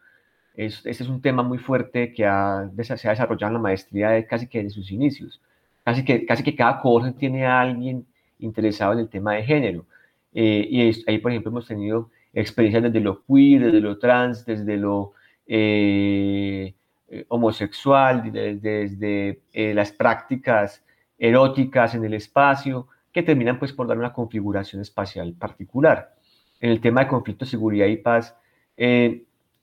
Es, 0.54 0.84
este 0.84 1.04
es 1.04 1.08
un 1.08 1.22
tema 1.22 1.42
muy 1.42 1.58
fuerte 1.58 2.12
que 2.12 2.26
ha, 2.26 2.68
se 2.82 3.08
ha 3.08 3.10
desarrollado 3.10 3.50
en 3.50 3.54
la 3.54 3.60
maestría 3.60 4.26
casi 4.26 4.46
que 4.48 4.58
desde 4.58 4.74
sus 4.74 4.90
inicios. 4.90 5.40
Casi 5.84 6.04
que, 6.04 6.26
casi 6.26 6.42
que 6.42 6.54
cada 6.54 6.80
cohorte 6.80 7.12
tiene 7.12 7.46
a 7.46 7.60
alguien 7.60 8.06
interesado 8.38 8.92
en 8.92 9.00
el 9.00 9.08
tema 9.08 9.34
de 9.34 9.44
género. 9.44 9.86
y 10.32 10.80
ahí, 11.06 11.18
por 11.18 11.30
ejemplo, 11.30 11.50
hemos 11.50 11.66
tenido 11.66 12.10
experiencias 12.32 12.82
desde 12.84 13.00
lo 13.00 13.24
queer, 13.24 13.64
desde 13.64 13.80
lo 13.80 13.98
trans, 13.98 14.44
desde 14.44 14.76
lo 14.76 15.12
eh, 15.46 16.74
eh, 17.08 17.24
homosexual, 17.28 18.30
desde, 18.30 19.40
eh, 19.52 19.74
las 19.74 19.92
prácticas 19.92 20.84
eróticas 21.18 21.94
en 21.94 22.04
el 22.04 22.14
espacio, 22.14 22.86
que 23.12 23.22
terminan 23.22 23.58
pues 23.58 23.72
por 23.72 23.86
dar 23.86 23.98
una 23.98 24.12
configuración 24.12 24.82
espacial 24.82 25.32
particular. 25.32 26.14
En 26.60 26.70
el 26.70 26.80
tema 26.80 27.02
de 27.02 27.08
conflicto, 27.08 27.46
seguridad 27.46 27.86
y 27.86 27.96
paz, 27.96 28.36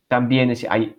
también 0.07 0.53
hay 0.69 0.95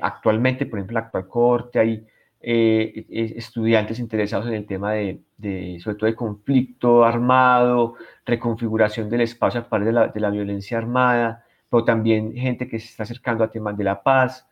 actualmente, 0.00 0.66
por 0.66 0.78
ejemplo, 0.78 0.94
la 0.94 1.06
actual 1.06 1.28
corte, 1.28 1.78
hay 1.78 2.06
estudiantes 2.40 3.98
interesados 3.98 4.46
en 4.46 4.54
el 4.54 4.66
tema 4.66 4.92
de, 4.92 5.78
sobre 5.82 5.96
todo 5.96 6.06
de 6.06 6.14
conflicto 6.14 7.04
armado, 7.04 7.94
reconfiguración 8.26 9.08
del 9.08 9.22
espacio 9.22 9.60
a 9.60 9.68
partir 9.68 9.86
de 9.86 9.92
la, 9.92 10.08
de 10.08 10.20
la, 10.20 10.30
violencia 10.30 10.78
armada, 10.78 11.44
pero 11.70 11.84
también 11.84 12.34
gente 12.34 12.68
que 12.68 12.78
se 12.78 12.86
está 12.86 13.04
acercando 13.04 13.44
a 13.44 13.50
temas 13.50 13.76
de 13.76 13.84
la 13.84 14.02
paz. 14.02 14.46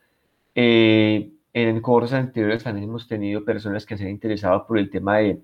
Eh, 0.55 1.31
en 1.53 1.81
cursos 1.81 2.13
anteriores 2.13 2.63
también 2.63 2.89
hemos 2.89 3.07
tenido 3.07 3.45
personas 3.45 3.85
que 3.85 3.95
se 3.95 4.03
han 4.03 4.09
interesado 4.09 4.65
por 4.65 4.77
el 4.79 4.89
tema 4.89 5.17
de, 5.17 5.41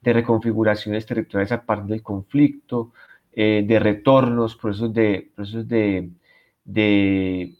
de 0.00 0.12
reconfiguraciones 0.12 1.06
territoriales 1.06 1.52
a 1.52 1.64
partir 1.64 1.86
del 1.86 2.02
conflicto, 2.02 2.92
eh, 3.32 3.64
de 3.66 3.78
retornos, 3.78 4.56
procesos 4.56 4.92
de, 4.92 5.30
procesos 5.34 5.68
de, 5.68 6.10
de, 6.64 7.54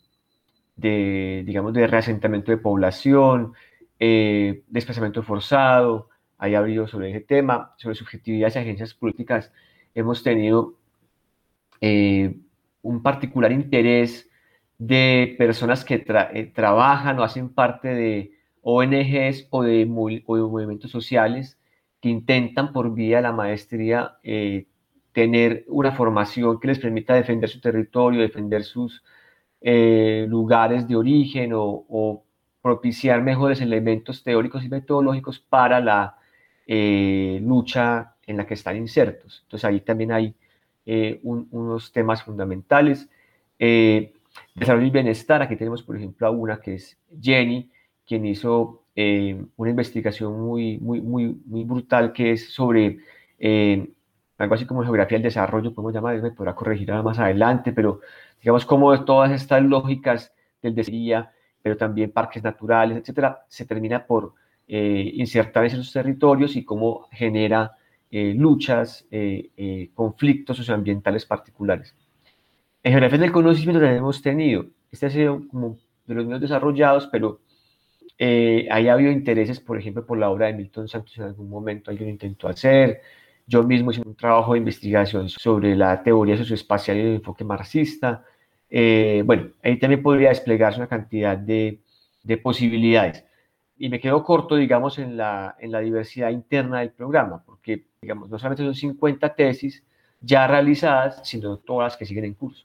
digamos, 0.77 1.73
de 1.73 1.87
reasentamiento 1.87 2.51
de 2.51 2.59
población, 2.59 3.55
eh, 3.99 4.65
desplazamiento 4.69 5.23
forzado, 5.23 6.09
hay 6.39 6.55
habido 6.55 6.89
sobre 6.89 7.11
ese 7.11 7.21
tema, 7.21 7.75
sobre 7.77 7.95
subjetividades 7.95 8.57
y 8.57 8.59
agencias 8.59 8.95
políticas, 8.95 9.53
hemos 9.95 10.23
tenido 10.23 10.79
eh, 11.81 12.37
un 12.83 13.03
particular 13.03 13.53
interés 13.53 14.29
de 14.79 15.35
personas 15.39 15.85
que 15.85 16.05
eh, 16.07 16.53
trabajan 16.55 17.19
o 17.19 17.23
hacen 17.23 17.49
parte 17.51 17.89
de 17.89 18.33
ONGs 18.63 19.49
o 19.51 19.63
de, 19.63 19.87
movimientos 19.87 20.91
sociales 20.91 21.59
que 22.01 22.09
intentan 22.09 22.73
por 22.73 22.93
vía 22.95 23.19
de 23.19 23.23
la 23.23 23.33
maestría 23.33 24.17
tener 25.13 25.65
una 25.69 25.93
formación 25.93 26.59
que 26.61 26.69
les 26.69 26.79
permita 26.79 27.15
defender 27.15 27.49
su 27.49 27.61
territorio, 27.61 28.21
defender 28.21 28.65
sus 28.65 29.03
lugares 29.61 30.89
de 30.89 30.97
origen 30.97 31.53
o, 31.55 32.25
propiciar 32.63 33.23
mejores 33.23 33.61
elementos 33.61 34.23
teóricos 34.23 34.65
y 34.65 34.69
metodológicos 34.69 35.41
para 35.41 35.81
la 35.81 36.17
eh, 36.67 37.41
lucha 37.43 38.15
en 38.25 38.37
la 38.37 38.47
que 38.47 38.55
están 38.55 38.77
insertos. 38.77 39.41
Entonces 39.43 39.65
ahí 39.65 39.81
también 39.81 40.13
hay 40.13 40.35
eh, 40.87 41.21
unos 41.25 41.93
temas 41.93 42.23
fundamentales. 42.23 43.09
Eh, 43.59 44.15
desarrollo 44.55 44.87
y 44.87 44.91
bienestar, 44.91 45.43
aquí 45.43 45.57
tenemos 45.57 45.83
por 45.83 45.97
ejemplo 45.97 46.27
a 46.27 46.31
una 46.31 46.61
que 46.61 46.77
es 46.77 46.97
Jenny, 47.21 47.69
quien 48.07 48.25
hizo 48.25 48.79
una 48.95 49.71
investigación 49.71 50.39
muy, 50.39 50.79
muy, 50.79 51.01
muy 51.01 51.65
brutal 51.65 52.13
que 52.13 52.33
es 52.33 52.53
sobre 52.53 52.99
algo 54.39 54.55
así 54.55 54.67
como 54.67 54.83
geografía 54.83 55.17
del 55.17 55.25
desarrollo, 55.25 55.73
podemos 55.73 55.95
llamar, 55.95 56.21
me 56.21 56.31
podrá 56.33 56.55
corregir 56.55 56.93
más 56.93 57.19
adelante, 57.19 57.73
pero 57.73 58.01
digamos 58.41 58.67
como 58.67 59.05
todas 59.05 59.31
estas 59.33 59.63
lógicas 59.63 60.33
del 60.63 60.75
desarrollo 60.75 61.29
pero 61.63 61.77
también 61.77 62.11
parques 62.11 62.43
naturales, 62.43 62.99
etcétera, 62.99 63.45
se 63.49 63.65
termina 63.65 64.05
por 64.05 64.35
eh, 64.67 65.13
insertar 65.15 65.65
en 65.65 65.73
esos 65.73 65.93
territorios 65.93 66.57
y 66.57 66.65
cómo 66.65 67.09
genera 67.13 67.77
eh, 68.11 68.35
luchas, 68.37 69.07
eh, 69.11 69.91
conflictos 69.95 70.57
socioambientales 70.57 71.25
particulares. 71.25 71.95
En 72.83 72.93
geografía 72.93 73.19
del 73.19 73.33
conocimiento 73.33 73.81
también 73.81 73.99
hemos 73.99 74.21
tenido, 74.21 74.67
este 74.91 75.07
ha 75.07 75.11
sido 75.11 75.47
como 75.49 75.79
de 76.07 76.15
los 76.15 76.27
menos 76.27 76.41
desarrollados, 76.41 77.07
pero 77.07 77.41
ahí 78.19 78.89
ha 78.89 78.93
habido 78.93 79.11
intereses, 79.11 79.61
por 79.61 79.79
ejemplo, 79.79 80.05
por 80.05 80.19
la 80.19 80.31
obra 80.31 80.47
de 80.47 80.55
Milton 80.55 80.89
Santos 80.89 81.17
en 81.19 81.25
algún 81.25 81.49
momento 81.49 81.91
alguien 81.91 82.11
intentó 82.11 82.49
hacer. 82.49 83.01
Yo 83.47 83.63
mismo 83.63 83.91
hice 83.91 84.03
un 84.05 84.15
trabajo 84.15 84.53
de 84.53 84.59
investigación 84.59 85.29
sobre 85.29 85.75
la 85.77 86.03
teoría 86.03 86.37
socioespacial 86.37 86.97
y 86.97 87.01
el 87.01 87.15
enfoque 87.17 87.45
marxista. 87.45 88.25
Eh, 88.71 89.23
bueno, 89.25 89.51
ahí 89.63 89.79
también 89.79 90.03
podría 90.03 90.31
desplegarse 90.31 90.79
una 90.79 90.89
cantidad 90.89 91.37
de, 91.37 91.81
de, 92.23 92.37
posibilidades. 92.39 93.25
Y 93.77 93.89
me 93.89 94.01
quedo 94.01 94.23
corto, 94.23 94.57
digamos, 94.57 94.99
en 94.99 95.17
la, 95.17 95.57
en 95.59 95.73
la 95.73 95.81
diversidad 95.81 96.31
interna 96.31 96.81
del 96.81 96.91
programa, 96.91 97.43
porque, 97.45 97.85
digamos, 98.01 98.31
no 98.31 98.39
solamente 98.39 98.65
son 98.65 98.75
50 98.75 99.35
tesis 99.35 99.83
ya 100.21 100.47
realizadas, 100.47 101.21
sino 101.25 101.59
todas 101.59 101.93
las 101.93 101.97
que 101.97 102.07
siguen 102.07 102.25
en 102.25 102.35
curso. 102.35 102.65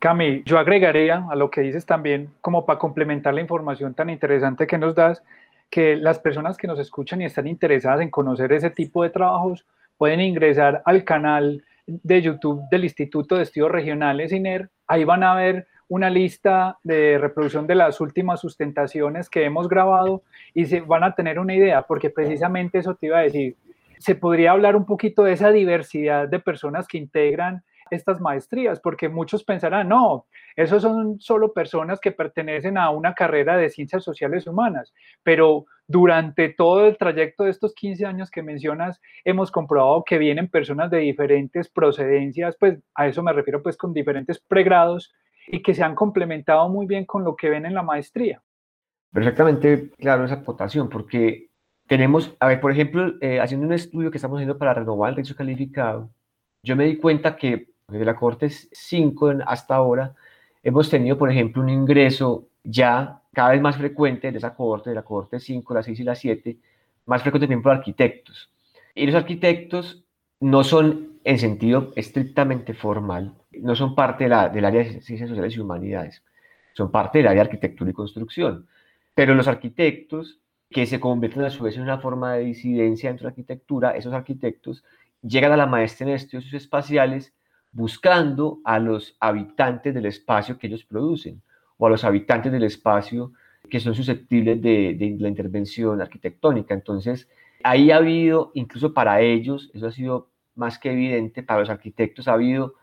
Cami, 0.00 0.42
yo 0.44 0.58
agregaría 0.58 1.26
a 1.30 1.36
lo 1.36 1.50
que 1.50 1.60
dices 1.60 1.86
también, 1.86 2.30
como 2.40 2.64
para 2.64 2.78
complementar 2.78 3.34
la 3.34 3.42
información 3.42 3.94
tan 3.94 4.10
interesante 4.10 4.66
que 4.66 4.78
nos 4.78 4.94
das, 4.94 5.22
que 5.68 5.94
las 5.94 6.18
personas 6.18 6.56
que 6.56 6.66
nos 6.66 6.78
escuchan 6.78 7.20
y 7.22 7.26
están 7.26 7.46
interesadas 7.46 8.00
en 8.00 8.10
conocer 8.10 8.52
ese 8.52 8.70
tipo 8.70 9.02
de 9.02 9.10
trabajos 9.10 9.66
pueden 10.00 10.22
ingresar 10.22 10.80
al 10.86 11.04
canal 11.04 11.62
de 11.86 12.22
YouTube 12.22 12.62
del 12.70 12.84
Instituto 12.84 13.36
de 13.36 13.42
Estudios 13.42 13.70
Regionales 13.70 14.32
INER 14.32 14.70
Ahí 14.86 15.04
van 15.04 15.22
a 15.22 15.34
ver 15.34 15.66
una 15.88 16.08
lista 16.08 16.78
de 16.82 17.18
reproducción 17.18 17.66
de 17.66 17.74
las 17.74 18.00
últimas 18.00 18.40
sustentaciones 18.40 19.28
que 19.28 19.44
hemos 19.44 19.68
grabado 19.68 20.22
y 20.54 20.64
se 20.64 20.80
van 20.80 21.04
a 21.04 21.14
tener 21.14 21.38
una 21.38 21.54
idea, 21.54 21.82
porque 21.82 22.08
precisamente 22.08 22.78
eso 22.78 22.94
te 22.94 23.08
iba 23.08 23.18
a 23.18 23.24
decir. 23.24 23.58
Se 23.98 24.14
podría 24.14 24.52
hablar 24.52 24.74
un 24.74 24.86
poquito 24.86 25.22
de 25.22 25.34
esa 25.34 25.50
diversidad 25.50 26.28
de 26.28 26.40
personas 26.40 26.88
que 26.88 26.96
integran 26.96 27.62
estas 27.90 28.22
maestrías, 28.22 28.80
porque 28.80 29.10
muchos 29.10 29.44
pensarán, 29.44 29.90
no, 29.90 30.24
esos 30.56 30.80
son 30.80 31.20
solo 31.20 31.52
personas 31.52 32.00
que 32.00 32.12
pertenecen 32.12 32.78
a 32.78 32.88
una 32.88 33.12
carrera 33.12 33.58
de 33.58 33.68
ciencias 33.68 34.02
sociales 34.02 34.46
humanas, 34.46 34.94
pero 35.22 35.66
durante 35.90 36.50
todo 36.50 36.86
el 36.86 36.96
trayecto 36.96 37.42
de 37.42 37.50
estos 37.50 37.74
15 37.74 38.06
años 38.06 38.30
que 38.30 38.44
mencionas, 38.44 39.00
hemos 39.24 39.50
comprobado 39.50 40.04
que 40.04 40.18
vienen 40.18 40.48
personas 40.48 40.88
de 40.88 40.98
diferentes 40.98 41.68
procedencias, 41.68 42.56
pues 42.60 42.78
a 42.94 43.08
eso 43.08 43.24
me 43.24 43.32
refiero 43.32 43.60
pues 43.60 43.76
con 43.76 43.92
diferentes 43.92 44.38
pregrados 44.38 45.12
y 45.48 45.62
que 45.62 45.74
se 45.74 45.82
han 45.82 45.96
complementado 45.96 46.68
muy 46.68 46.86
bien 46.86 47.06
con 47.06 47.24
lo 47.24 47.34
que 47.34 47.50
ven 47.50 47.66
en 47.66 47.74
la 47.74 47.82
maestría. 47.82 48.40
Perfectamente 49.12 49.90
claro 49.98 50.24
esa 50.24 50.36
acotación, 50.36 50.88
porque 50.88 51.48
tenemos, 51.88 52.36
a 52.38 52.46
ver, 52.46 52.60
por 52.60 52.70
ejemplo, 52.70 53.14
eh, 53.20 53.40
haciendo 53.40 53.66
un 53.66 53.72
estudio 53.72 54.12
que 54.12 54.18
estamos 54.18 54.36
haciendo 54.36 54.58
para 54.58 54.74
renovar 54.74 55.10
el 55.10 55.16
derecho 55.16 55.34
calificado, 55.34 56.08
yo 56.62 56.76
me 56.76 56.84
di 56.84 56.98
cuenta 56.98 57.34
que 57.34 57.66
desde 57.88 58.04
la 58.04 58.14
Corte 58.14 58.48
5 58.48 59.32
hasta 59.44 59.74
ahora, 59.74 60.14
hemos 60.62 60.88
tenido, 60.88 61.18
por 61.18 61.32
ejemplo, 61.32 61.60
un 61.60 61.68
ingreso 61.68 62.46
ya 62.62 63.19
cada 63.32 63.50
vez 63.50 63.60
más 63.60 63.76
frecuente 63.76 64.30
de 64.30 64.38
esa 64.38 64.54
Corte, 64.54 64.90
de 64.90 64.96
la 64.96 65.02
Corte 65.02 65.38
5, 65.38 65.74
la 65.74 65.82
6 65.82 66.00
y 66.00 66.04
la 66.04 66.14
7, 66.14 66.58
más 67.06 67.22
frecuente, 67.22 67.46
por 67.46 67.52
ejemplo, 67.52 67.72
arquitectos. 67.72 68.50
Y 68.94 69.06
los 69.06 69.14
arquitectos 69.14 70.04
no 70.40 70.64
son 70.64 71.20
en 71.24 71.38
sentido 71.38 71.92
estrictamente 71.96 72.74
formal, 72.74 73.34
no 73.52 73.74
son 73.76 73.94
parte 73.94 74.24
de 74.24 74.30
la, 74.30 74.48
del 74.48 74.64
área 74.64 74.82
de 74.82 75.00
ciencias 75.00 75.28
sociales 75.28 75.56
y 75.56 75.60
humanidades, 75.60 76.22
son 76.72 76.90
parte 76.90 77.18
del 77.18 77.28
área 77.28 77.42
de 77.42 77.48
arquitectura 77.48 77.90
y 77.90 77.94
construcción. 77.94 78.66
Pero 79.14 79.34
los 79.34 79.48
arquitectos, 79.48 80.40
que 80.70 80.86
se 80.86 81.00
convierten 81.00 81.42
a 81.42 81.50
su 81.50 81.64
vez 81.64 81.76
en 81.76 81.82
una 81.82 81.98
forma 81.98 82.34
de 82.34 82.44
disidencia 82.44 83.10
dentro 83.10 83.24
de 83.24 83.30
la 83.30 83.32
arquitectura, 83.32 83.90
esos 83.96 84.12
arquitectos 84.12 84.84
llegan 85.20 85.52
a 85.52 85.56
la 85.56 85.66
maestría 85.66 86.10
en 86.10 86.14
estudios 86.14 86.54
espaciales 86.54 87.34
buscando 87.72 88.60
a 88.64 88.78
los 88.78 89.16
habitantes 89.20 89.94
del 89.94 90.06
espacio 90.06 90.58
que 90.58 90.68
ellos 90.68 90.84
producen 90.84 91.42
o 91.80 91.86
a 91.86 91.90
los 91.90 92.04
habitantes 92.04 92.52
del 92.52 92.64
espacio 92.64 93.32
que 93.70 93.80
son 93.80 93.94
susceptibles 93.94 94.60
de, 94.60 95.16
la 95.18 95.28
intervención 95.28 96.00
arquitectónica. 96.00 96.74
Entonces, 96.74 97.28
ahí 97.64 97.90
ha 97.90 97.96
habido, 97.96 98.50
incluso 98.54 98.92
para 98.92 99.22
ellos, 99.22 99.70
eso 99.72 99.86
ha 99.86 99.92
sido 99.92 100.28
más 100.54 100.78
que 100.78 100.92
evidente, 100.92 101.42
para 101.42 101.60
los 101.60 101.70
arquitectos 101.70 102.28
ha 102.28 102.34
habido 102.34 102.74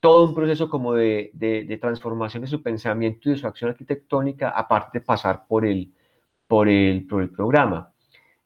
todo 0.00 0.24
un 0.24 0.34
proceso 0.34 0.70
como 0.70 0.94
de, 0.94 1.78
transformación 1.80 2.42
de 2.42 2.48
su 2.48 2.62
pensamiento 2.62 3.28
y 3.28 3.32
de 3.32 3.38
su 3.38 3.46
acción 3.46 3.70
arquitectónica, 3.70 4.48
aparte 4.50 5.00
de 5.00 5.04
pasar 5.04 5.46
por 5.46 5.66
el, 5.66 5.92
por 6.46 6.68
el, 6.68 7.06
por 7.06 7.22
el 7.22 7.30
programa. 7.30 7.92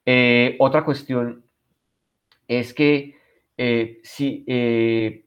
Eh, 0.05 0.57
otra 0.59 0.85
cuestión 0.85 1.45
es 2.49 2.75
que 2.75 3.15
eh, 3.57 4.01
si 4.03 4.45
eh, 4.49 5.25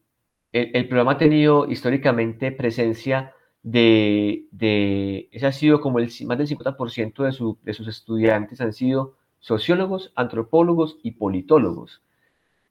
el, 0.51 0.87
programa 0.89 1.13
ha 1.13 1.17
tenido 1.17 1.69
históricamente 1.69 2.51
presencia 2.51 3.33
de, 3.63 4.45
de, 4.51 5.29
ese 5.31 5.47
ha 5.47 5.51
sido 5.51 5.81
como 5.81 5.99
el, 5.99 6.11
más 6.25 6.37
del 6.37 6.47
50% 6.47 7.23
de, 7.23 7.31
su, 7.31 7.57
de 7.63 7.73
sus 7.73 7.87
estudiantes 7.87 8.61
han 8.61 8.73
sido 8.73 9.15
sociólogos, 9.39 10.11
antropólogos 10.15 10.97
y 11.03 11.11
politólogos. 11.11 12.01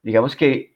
Digamos 0.03 0.37
que 0.37 0.73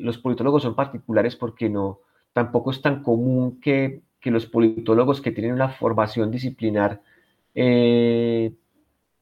los 0.00 0.18
politólogos 0.18 0.62
son 0.62 0.74
particulares 0.74 1.36
porque 1.36 1.68
no, 1.68 2.00
tampoco 2.32 2.70
es 2.70 2.82
tan 2.82 3.02
común 3.02 3.60
que, 3.60 4.02
que 4.20 4.30
los 4.30 4.46
politólogos 4.46 5.20
que 5.20 5.32
tienen 5.32 5.52
una 5.52 5.68
formación 5.68 6.30
disciplinar, 6.30 7.00
eh, 7.54 8.52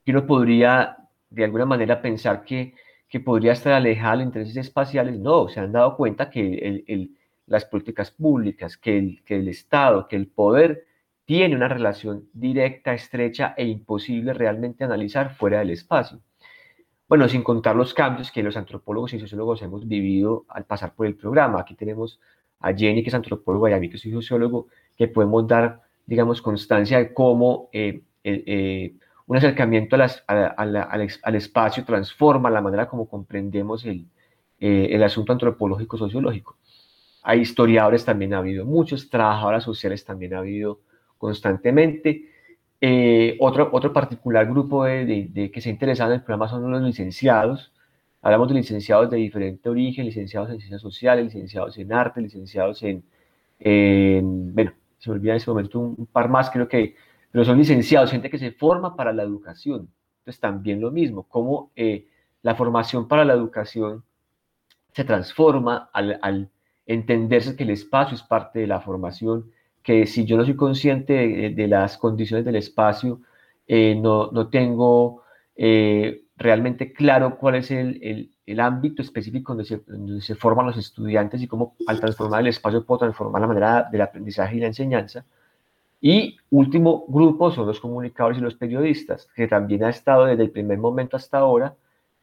uno 0.06 0.26
podría 0.26 0.96
de 1.30 1.44
alguna 1.44 1.66
manera 1.66 2.00
pensar 2.00 2.44
que, 2.44 2.74
que 3.08 3.20
podría 3.20 3.52
estar 3.52 3.72
alejado 3.72 4.18
de 4.18 4.24
intereses 4.24 4.56
espaciales, 4.56 5.18
no, 5.18 5.48
se 5.48 5.60
han 5.60 5.72
dado 5.72 5.96
cuenta 5.96 6.30
que 6.30 6.84
el, 6.86 7.10
las 7.48 7.64
políticas 7.64 8.10
públicas, 8.10 8.76
que 8.76 8.98
el, 8.98 9.22
que 9.24 9.36
el 9.36 9.48
Estado, 9.48 10.06
que 10.08 10.16
el 10.16 10.28
poder 10.28 10.84
tiene 11.24 11.56
una 11.56 11.68
relación 11.68 12.28
directa, 12.32 12.94
estrecha 12.94 13.54
e 13.56 13.66
imposible 13.66 14.32
realmente 14.32 14.84
analizar 14.84 15.34
fuera 15.34 15.58
del 15.58 15.70
espacio. 15.70 16.20
Bueno, 17.08 17.28
sin 17.28 17.42
contar 17.42 17.74
los 17.74 17.94
cambios 17.94 18.30
que 18.30 18.42
los 18.42 18.56
antropólogos 18.56 19.14
y 19.14 19.20
sociólogos 19.20 19.62
hemos 19.62 19.88
vivido 19.88 20.44
al 20.48 20.64
pasar 20.64 20.94
por 20.94 21.06
el 21.06 21.16
programa. 21.16 21.60
Aquí 21.60 21.74
tenemos 21.74 22.20
a 22.60 22.72
Jenny, 22.74 23.02
que 23.02 23.08
es 23.08 23.14
antropóloga, 23.14 23.70
y 23.70 23.72
a 23.74 23.78
mí, 23.78 23.88
que 23.88 23.98
soy 23.98 24.12
sociólogo, 24.12 24.68
que 24.96 25.08
podemos 25.08 25.46
dar, 25.46 25.82
digamos, 26.06 26.42
constancia 26.42 26.98
de 26.98 27.14
cómo 27.14 27.68
eh, 27.72 28.02
eh, 28.24 28.94
un 29.26 29.36
acercamiento 29.36 29.96
al, 29.96 31.34
espacio 31.34 31.84
transforma 31.84 32.50
la 32.50 32.60
manera 32.62 32.88
como 32.88 33.08
comprendemos 33.08 33.84
el, 33.84 34.06
eh, 34.60 34.88
el 34.90 35.02
asunto 35.02 35.32
antropológico-sociológico. 35.32 36.56
Hay 37.22 37.40
historiadores 37.40 38.04
también 38.04 38.34
ha 38.34 38.38
habido 38.38 38.64
muchos, 38.64 39.10
trabajadoras 39.10 39.64
sociales 39.64 40.04
también 40.04 40.34
ha 40.34 40.38
habido 40.38 40.80
constantemente. 41.18 42.28
otro, 43.40 43.70
otro 43.72 43.92
particular 43.92 44.46
grupo 44.46 44.84
de, 44.84 45.28
de, 45.30 45.50
que 45.50 45.60
se 45.60 45.70
interesado 45.70 46.12
en 46.12 46.18
el 46.18 46.24
programa 46.24 46.48
son 46.48 46.70
los 46.70 46.82
licenciados, 46.82 47.72
Hablamos 48.20 48.48
de 48.48 48.54
licenciados 48.54 49.10
de 49.10 49.16
diferente 49.16 49.68
origen, 49.68 50.04
licenciados 50.04 50.50
en 50.50 50.58
ciencias 50.58 50.82
sociales, 50.82 51.24
licenciados 51.24 51.78
en 51.78 51.92
arte, 51.92 52.20
licenciados 52.20 52.82
en, 52.82 53.04
bueno, 54.54 54.72
se 54.98 55.10
me 55.10 55.16
olvida 55.16 55.32
en 55.32 55.36
ese 55.36 55.50
momento 55.50 55.78
un, 55.78 56.06
par 56.06 56.28
más, 56.28 56.50
creo 56.50 56.68
que, 56.68 56.96
pero 57.30 57.44
son 57.44 57.58
licenciados, 57.58 58.10
gente 58.10 58.28
que 58.28 58.38
se 58.38 58.50
forma 58.50 58.96
para 58.96 59.12
la 59.12 59.22
educación. 59.22 59.88
Entonces 60.20 60.40
también 60.40 60.80
lo 60.80 60.90
mismo, 60.90 61.28
cómo 61.28 61.70
eh, 61.76 62.08
la 62.42 62.56
formación 62.56 63.06
para 63.06 63.24
la 63.24 63.34
educación 63.34 64.04
se 64.92 65.04
transforma 65.04 65.88
al, 65.92 66.50
entenderse 66.88 67.54
que 67.54 67.62
el 67.64 67.70
espacio 67.70 68.16
es 68.16 68.22
parte 68.22 68.58
de 68.58 68.66
la 68.66 68.80
formación, 68.80 69.52
que 69.82 70.06
si 70.06 70.24
yo 70.24 70.36
no 70.36 70.44
soy 70.44 70.56
consciente 70.56 71.12
de, 71.50 71.68
las 71.68 71.98
condiciones 71.98 72.44
del 72.44 72.56
espacio, 72.56 73.20
eh, 73.68 73.94
no, 73.94 74.30
no, 74.32 74.48
tengo 74.48 75.22
eh, 75.54 76.22
realmente 76.36 76.92
claro 76.92 77.36
cuál 77.38 77.56
es 77.56 77.70
el, 77.70 78.30
el, 78.46 78.60
ámbito 78.60 79.02
específico 79.02 79.52
donde 79.52 79.66
se, 79.66 79.82
donde 79.86 80.22
se, 80.22 80.34
forman 80.34 80.66
los 80.66 80.78
estudiantes 80.78 81.42
y 81.42 81.46
cómo 81.46 81.76
al 81.86 82.00
transformar 82.00 82.40
el 82.40 82.48
espacio 82.48 82.84
puedo 82.84 83.00
transformar 83.00 83.42
la 83.42 83.48
manera 83.48 83.88
del 83.92 84.00
aprendizaje 84.00 84.56
y 84.56 84.60
la 84.60 84.68
enseñanza. 84.68 85.24
Y 86.00 86.38
último 86.50 87.04
grupo 87.08 87.50
son 87.50 87.66
los 87.66 87.80
comunicadores 87.80 88.38
y 88.38 88.40
los 88.40 88.54
periodistas, 88.54 89.28
que 89.34 89.46
también 89.46 89.84
ha 89.84 89.90
estado 89.90 90.24
desde 90.24 90.44
el 90.44 90.50
primer 90.50 90.78
momento 90.78 91.16
hasta 91.16 91.38
ahora, 91.38 91.74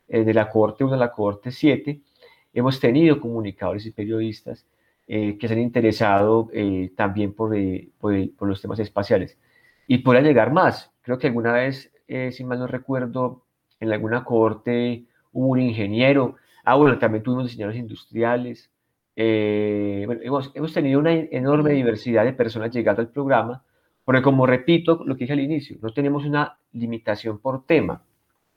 eh, 0.08 0.24
de 0.24 0.34
la 0.34 0.50
Corte 0.50 0.84
1 0.84 0.94
a 0.94 0.98
la 0.98 1.12
Corte 1.12 1.52
7, 1.52 2.00
hemos 2.56 2.80
tenido 2.80 3.20
comunicadores 3.20 3.86
y 3.86 3.92
periodistas 3.92 4.66
eh, 5.08 5.38
que 5.38 5.48
se 5.48 5.54
han 5.54 5.60
interesado 5.60 6.50
eh, 6.54 6.92
también 6.96 7.34
por, 7.34 7.56
por, 8.00 8.16
por, 8.32 8.48
los 8.48 8.62
temas 8.62 8.80
espaciales. 8.80 9.38
Y 9.88 10.00
podrá 10.00 10.22
llegar 10.22 10.52
más. 10.52 10.92
Creo 11.02 11.20
que 11.20 11.28
alguna 11.28 11.54
vez, 11.54 11.92
si 12.32 12.44
mal 12.44 12.58
no 12.58 12.66
recuerdo, 12.66 13.44
en 13.80 13.92
alguna 13.92 14.24
corte 14.24 15.06
hubo 15.32 15.50
un 15.50 15.62
ingeniero, 15.62 16.36
ah, 16.64 16.76
bueno, 16.76 16.98
también 16.98 17.24
tuvimos 17.24 17.46
diseñadores 17.46 17.80
industriales, 17.80 18.72
eh, 19.16 20.06
hemos, 20.24 20.52
hemos, 20.56 20.74
tenido 20.74 21.00
una 21.00 21.14
enorme 21.14 21.72
diversidad 21.72 22.26
de 22.26 22.34
personas 22.34 22.72
llegando 22.72 23.02
al 23.02 23.10
programa, 23.10 23.64
porque 24.04 24.22
como 24.22 24.46
repito 24.46 25.02
lo 25.06 25.16
que 25.16 25.24
dije 25.24 25.34
al 25.34 25.40
inicio, 25.40 25.78
no 25.82 25.94
tenemos 25.94 26.26
una 26.26 26.58
limitación 26.74 27.40
por 27.40 27.66
tema, 27.66 28.02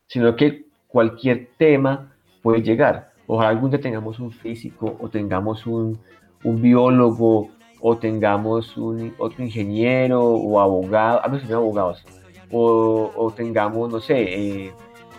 sino 0.06 0.34
que 0.34 0.66
cualquier 0.88 1.50
tema 1.58 2.12
puede 2.42 2.62
llegar. 2.62 3.12
Ojalá 3.30 3.50
algún 3.50 3.70
día 3.70 3.78
tengamos 3.78 4.18
un 4.20 4.32
físico 4.32 4.96
o 4.98 5.10
tengamos 5.10 5.66
un, 5.66 5.98
un 6.44 6.62
biólogo 6.62 7.50
o 7.78 7.96
tengamos 7.98 8.74
un, 8.78 9.14
otro 9.18 9.44
ingeniero 9.44 10.24
o 10.24 10.58
abogado, 10.58 11.20
ah, 11.22 11.28
no, 11.28 11.38
son 11.38 11.52
abogados, 11.52 12.04
o, 12.50 13.12
o, 13.14 13.30
tengamos, 13.30 13.92
no 13.92 14.00
sé, 14.00 14.16
eh, 14.18 14.72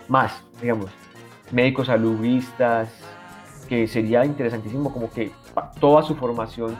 más, 0.08 0.42
digamos, 0.60 0.90
médicos 1.52 1.86
saludistas, 1.86 2.90
que 3.68 3.86
sería 3.86 4.24
interesantísimo 4.24 4.92
como 4.92 5.08
que 5.08 5.30
toda 5.78 6.02
su 6.02 6.16
formación 6.16 6.76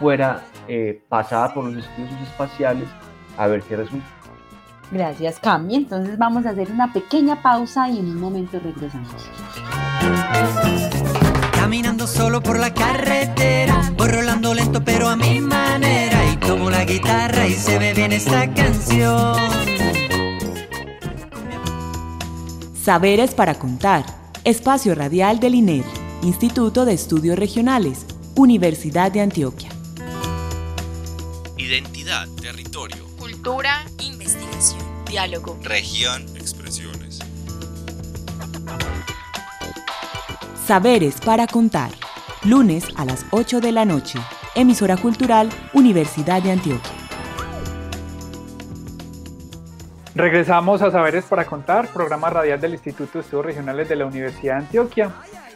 fuera 0.00 0.42
eh, 0.66 1.00
pasada 1.08 1.54
por 1.54 1.64
los 1.64 1.84
estudios 1.84 2.20
espaciales 2.22 2.88
a 3.38 3.46
ver 3.46 3.62
qué 3.62 3.76
resulta. 3.76 4.06
Gracias, 4.90 5.38
Cami. 5.38 5.76
Entonces 5.76 6.18
vamos 6.18 6.44
a 6.46 6.50
hacer 6.50 6.70
una 6.72 6.92
pequeña 6.92 7.40
pausa 7.40 7.88
y 7.88 8.00
en 8.00 8.06
un 8.06 8.20
momento 8.20 8.58
regresamos. 8.58 9.30
Caminando 12.04 12.06
solo 12.06 12.42
por 12.42 12.58
la 12.58 12.72
carretera, 12.74 13.92
voy 13.96 14.08
rolando 14.08 14.52
lento 14.52 14.84
pero 14.84 15.08
a 15.08 15.16
mi 15.16 15.40
manera 15.40 16.32
y 16.32 16.36
tomo 16.36 16.70
la 16.70 16.84
guitarra 16.84 17.46
y 17.46 17.54
se 17.54 17.78
ve 17.78 17.94
bien 17.94 18.12
esta 18.12 18.52
canción. 18.52 19.36
Saberes 22.82 23.34
para 23.34 23.58
contar. 23.58 24.04
Espacio 24.44 24.94
radial 24.94 25.40
del 25.40 25.54
INER, 25.54 25.84
Instituto 26.22 26.84
de 26.84 26.92
Estudios 26.92 27.38
Regionales, 27.38 28.04
Universidad 28.34 29.10
de 29.10 29.22
Antioquia. 29.22 29.70
Identidad, 31.56 32.28
territorio. 32.42 33.06
Cultura, 33.18 33.86
investigación, 34.02 34.82
diálogo. 35.08 35.58
Región, 35.62 36.26
Saberes 40.66 41.20
para 41.20 41.46
contar. 41.46 41.90
Lunes 42.42 42.86
a 42.96 43.04
las 43.04 43.26
8 43.32 43.60
de 43.60 43.70
la 43.70 43.84
noche. 43.84 44.18
Emisora 44.54 44.96
Cultural, 44.96 45.50
Universidad 45.74 46.42
de 46.42 46.52
Antioquia. 46.52 46.90
Regresamos 50.14 50.80
a 50.80 50.90
Saberes 50.90 51.26
para 51.26 51.44
Contar, 51.44 51.88
programa 51.88 52.30
radial 52.30 52.62
del 52.62 52.72
Instituto 52.72 53.18
de 53.18 53.20
Estudios 53.20 53.44
Regionales 53.44 53.90
de 53.90 53.96
la 53.96 54.06
Universidad 54.06 54.54
de 54.54 54.60
Antioquia. 54.60 55.10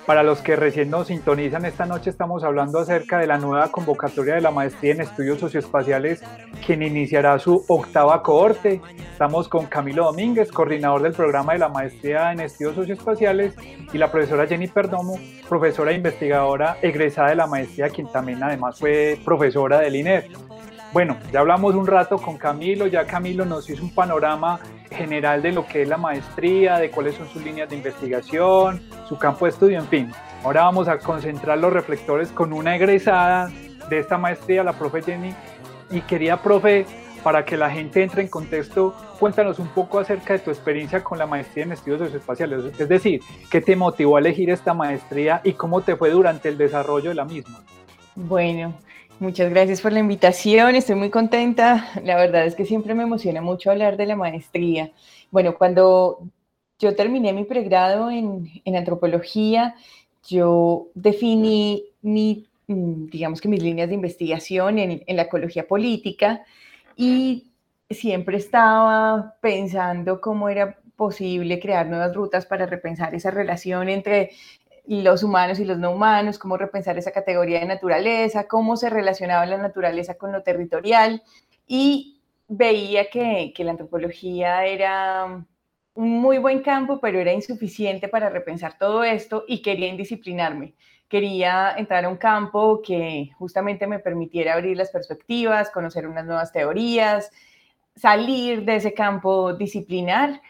Para 0.08 0.22
los 0.22 0.40
que 0.40 0.56
recién 0.56 0.88
nos 0.88 1.08
sintonizan 1.08 1.66
esta 1.66 1.84
noche, 1.84 2.08
estamos 2.08 2.42
hablando 2.42 2.78
acerca 2.78 3.18
de 3.18 3.26
la 3.26 3.36
nueva 3.36 3.70
convocatoria 3.70 4.36
de 4.36 4.40
la 4.40 4.50
maestría 4.50 4.94
en 4.94 5.02
estudios 5.02 5.38
socioespaciales, 5.38 6.22
quien 6.64 6.82
iniciará 6.82 7.38
su 7.38 7.62
octava 7.68 8.22
cohorte. 8.22 8.80
Estamos 9.12 9.48
con 9.48 9.66
Camilo 9.66 10.06
Domínguez, 10.06 10.50
coordinador 10.50 11.02
del 11.02 11.12
programa 11.12 11.52
de 11.52 11.58
la 11.58 11.68
maestría 11.68 12.32
en 12.32 12.40
estudios 12.40 12.74
socioespaciales, 12.74 13.54
y 13.92 13.98
la 13.98 14.10
profesora 14.10 14.46
Jenny 14.46 14.68
Perdomo, 14.68 15.20
profesora 15.46 15.90
e 15.90 15.96
investigadora 15.96 16.78
egresada 16.80 17.28
de 17.28 17.34
la 17.34 17.46
maestría, 17.46 17.90
quien 17.90 18.10
también 18.10 18.42
además 18.42 18.78
fue 18.78 19.20
profesora 19.26 19.80
del 19.80 19.94
INER. 19.94 20.28
Bueno, 20.94 21.18
ya 21.30 21.40
hablamos 21.40 21.74
un 21.74 21.86
rato 21.86 22.16
con 22.16 22.38
Camilo, 22.38 22.86
ya 22.86 23.04
Camilo 23.04 23.44
nos 23.44 23.68
hizo 23.68 23.82
un 23.82 23.94
panorama 23.94 24.58
general 24.90 25.42
de 25.42 25.52
lo 25.52 25.66
que 25.66 25.82
es 25.82 25.88
la 25.88 25.96
maestría, 25.96 26.78
de 26.78 26.90
cuáles 26.90 27.14
son 27.14 27.28
sus 27.28 27.42
líneas 27.42 27.68
de 27.68 27.76
investigación, 27.76 28.82
su 29.08 29.18
campo 29.18 29.44
de 29.44 29.50
estudio, 29.50 29.78
en 29.78 29.86
fin. 29.88 30.12
Ahora 30.44 30.62
vamos 30.62 30.88
a 30.88 30.98
concentrar 30.98 31.58
los 31.58 31.72
reflectores 31.72 32.30
con 32.30 32.52
una 32.52 32.76
egresada 32.76 33.50
de 33.88 33.98
esta 33.98 34.18
maestría, 34.18 34.62
la 34.62 34.72
profe 34.72 35.02
Jenny. 35.02 35.34
Y 35.90 36.02
quería, 36.02 36.36
profe, 36.42 36.86
para 37.22 37.44
que 37.44 37.56
la 37.56 37.70
gente 37.70 38.02
entre 38.02 38.22
en 38.22 38.28
contexto, 38.28 38.94
cuéntanos 39.18 39.58
un 39.58 39.68
poco 39.68 39.98
acerca 39.98 40.34
de 40.34 40.38
tu 40.40 40.50
experiencia 40.50 41.02
con 41.02 41.18
la 41.18 41.26
maestría 41.26 41.64
en 41.64 41.72
estudios 41.72 42.00
socioespaciales. 42.00 42.64
Es 42.78 42.88
decir, 42.88 43.20
¿qué 43.50 43.60
te 43.60 43.74
motivó 43.76 44.16
a 44.16 44.20
elegir 44.20 44.50
esta 44.50 44.74
maestría 44.74 45.40
y 45.44 45.52
cómo 45.52 45.80
te 45.80 45.96
fue 45.96 46.10
durante 46.10 46.48
el 46.48 46.58
desarrollo 46.58 47.10
de 47.10 47.14
la 47.14 47.24
misma? 47.24 47.60
Bueno, 48.14 48.74
Muchas 49.20 49.50
gracias 49.50 49.80
por 49.80 49.92
la 49.92 49.98
invitación, 49.98 50.76
estoy 50.76 50.94
muy 50.94 51.10
contenta. 51.10 51.90
La 52.04 52.16
verdad 52.16 52.46
es 52.46 52.54
que 52.54 52.64
siempre 52.64 52.94
me 52.94 53.02
emociona 53.02 53.42
mucho 53.42 53.72
hablar 53.72 53.96
de 53.96 54.06
la 54.06 54.14
maestría. 54.14 54.92
Bueno, 55.32 55.58
cuando 55.58 56.20
yo 56.78 56.94
terminé 56.94 57.32
mi 57.32 57.42
pregrado 57.42 58.12
en, 58.12 58.48
antropología, 58.76 59.74
yo 60.28 60.86
definí 60.94 61.86
mi, 62.00 62.46
mm, 62.68 63.06
digamos 63.06 63.40
que 63.40 63.48
mis 63.48 63.60
líneas 63.60 63.88
de 63.88 63.96
investigación 63.96 64.78
en, 64.78 65.02
en 65.04 65.16
la 65.16 65.22
ecología 65.22 65.66
política 65.66 66.44
y 66.94 67.50
siempre 67.90 68.36
estaba 68.36 69.34
pensando 69.40 70.20
cómo 70.20 70.48
era 70.48 70.78
posible 70.94 71.58
crear 71.58 71.88
nuevas 71.88 72.14
rutas 72.14 72.46
para 72.46 72.66
repensar 72.66 73.16
esa 73.16 73.32
relación 73.32 73.88
entre 73.88 74.30
los 74.88 75.22
humanos 75.22 75.60
y 75.60 75.66
los 75.66 75.78
no 75.78 75.90
humanos, 75.92 76.38
cómo 76.38 76.56
repensar 76.56 76.96
esa 76.96 77.12
categoría 77.12 77.60
de 77.60 77.66
naturaleza, 77.66 78.48
cómo 78.48 78.76
se 78.76 78.88
relacionaba 78.88 79.44
la 79.44 79.58
naturaleza 79.58 80.14
con 80.14 80.32
lo 80.32 80.42
territorial 80.42 81.22
y 81.66 82.22
veía 82.48 83.10
que, 83.10 83.52
que 83.54 83.64
la 83.64 83.72
antropología 83.72 84.64
era 84.64 85.44
un 85.94 86.20
muy 86.20 86.38
buen 86.38 86.62
campo, 86.62 87.00
pero 87.00 87.18
era 87.18 87.34
insuficiente 87.34 88.08
para 88.08 88.30
repensar 88.30 88.78
todo 88.78 89.04
esto 89.04 89.44
y 89.46 89.60
quería 89.60 89.88
indisciplinarme. 89.88 90.74
Quería 91.06 91.74
entrar 91.76 92.06
a 92.06 92.08
un 92.08 92.16
campo 92.16 92.80
que 92.82 93.30
justamente 93.38 93.86
me 93.86 93.98
permitiera 93.98 94.54
abrir 94.54 94.76
las 94.76 94.90
perspectivas, 94.90 95.70
conocer 95.70 96.06
unas 96.06 96.24
nuevas 96.24 96.52
teorías, 96.52 97.30
salir 97.94 98.64
de 98.64 98.76
ese 98.76 98.94
campo 98.94 99.52
disciplinar 99.52 100.40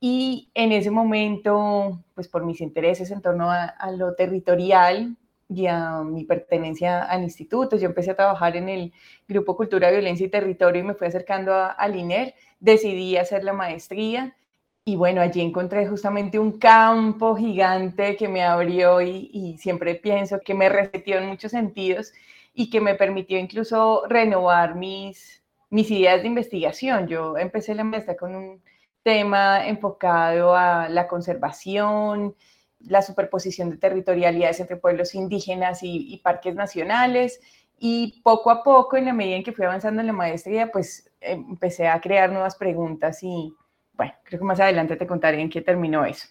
y 0.00 0.50
en 0.54 0.72
ese 0.72 0.90
momento, 0.90 2.04
pues 2.14 2.28
por 2.28 2.44
mis 2.44 2.60
intereses 2.60 3.10
en 3.10 3.20
torno 3.20 3.50
a, 3.50 3.74
lo 3.96 4.14
territorial 4.14 5.16
y 5.48 5.66
a 5.66 6.02
mi 6.04 6.24
pertenencia 6.24 7.02
al 7.02 7.22
instituto, 7.22 7.76
yo 7.76 7.86
empecé 7.86 8.12
a 8.12 8.16
trabajar 8.16 8.56
en 8.56 8.68
el 8.68 8.92
Grupo 9.26 9.56
Cultura, 9.56 9.90
Violencia 9.90 10.26
y 10.26 10.30
Territorio 10.30 10.82
y 10.82 10.86
me 10.86 10.94
fui 10.94 11.06
acercando 11.08 11.52
al 11.54 11.96
INER, 11.96 12.34
decidí 12.60 13.16
hacer 13.16 13.44
la 13.44 13.52
maestría 13.52 14.36
y 14.84 14.96
bueno, 14.96 15.20
allí 15.20 15.40
encontré 15.42 15.86
justamente 15.86 16.38
un 16.38 16.58
campo 16.58 17.36
gigante 17.36 18.16
que 18.16 18.28
me 18.28 18.42
abrió 18.42 19.02
y, 19.02 19.56
siempre 19.58 19.94
pienso 19.96 20.40
que 20.40 20.54
me 20.54 20.68
reseteó 20.68 21.18
en 21.18 21.26
muchos 21.28 21.50
sentidos 21.52 22.12
y 22.54 22.70
que 22.70 22.80
me 22.80 22.94
permitió 22.94 23.38
incluso 23.38 24.04
renovar 24.08 24.76
mis, 24.76 25.42
mis 25.70 25.90
ideas 25.90 26.22
de 26.22 26.28
investigación. 26.28 27.06
Yo 27.08 27.36
empecé 27.36 27.74
la 27.74 27.84
maestría 27.84 28.16
con 28.16 28.34
un 28.34 28.62
tema 29.08 29.66
enfocado 29.66 30.54
a 30.54 30.86
la 30.90 31.08
conservación, 31.08 32.34
la 32.80 33.00
superposición 33.00 33.70
de 33.70 33.78
territorialidades 33.78 34.60
entre 34.60 34.76
pueblos 34.76 35.14
indígenas 35.14 35.78
y, 35.82 36.20
parques 36.22 36.54
nacionales. 36.54 37.40
Y 37.78 38.20
poco 38.22 38.50
a 38.50 38.62
poco, 38.62 38.98
en 38.98 39.06
la 39.06 39.14
medida 39.14 39.36
en 39.36 39.44
que 39.44 39.52
fui 39.52 39.64
avanzando 39.64 40.02
en 40.02 40.08
la 40.08 40.12
maestría, 40.12 40.70
pues 40.70 41.10
empecé 41.22 41.88
a 41.88 41.98
crear 42.02 42.30
nuevas 42.30 42.56
preguntas 42.56 43.22
y, 43.22 43.54
bueno, 43.94 44.12
creo 44.24 44.40
que 44.40 44.44
más 44.44 44.60
adelante 44.60 44.96
te 44.96 45.06
contaré 45.06 45.40
en 45.40 45.48
qué 45.48 45.62
terminó 45.62 46.04
eso. 46.04 46.28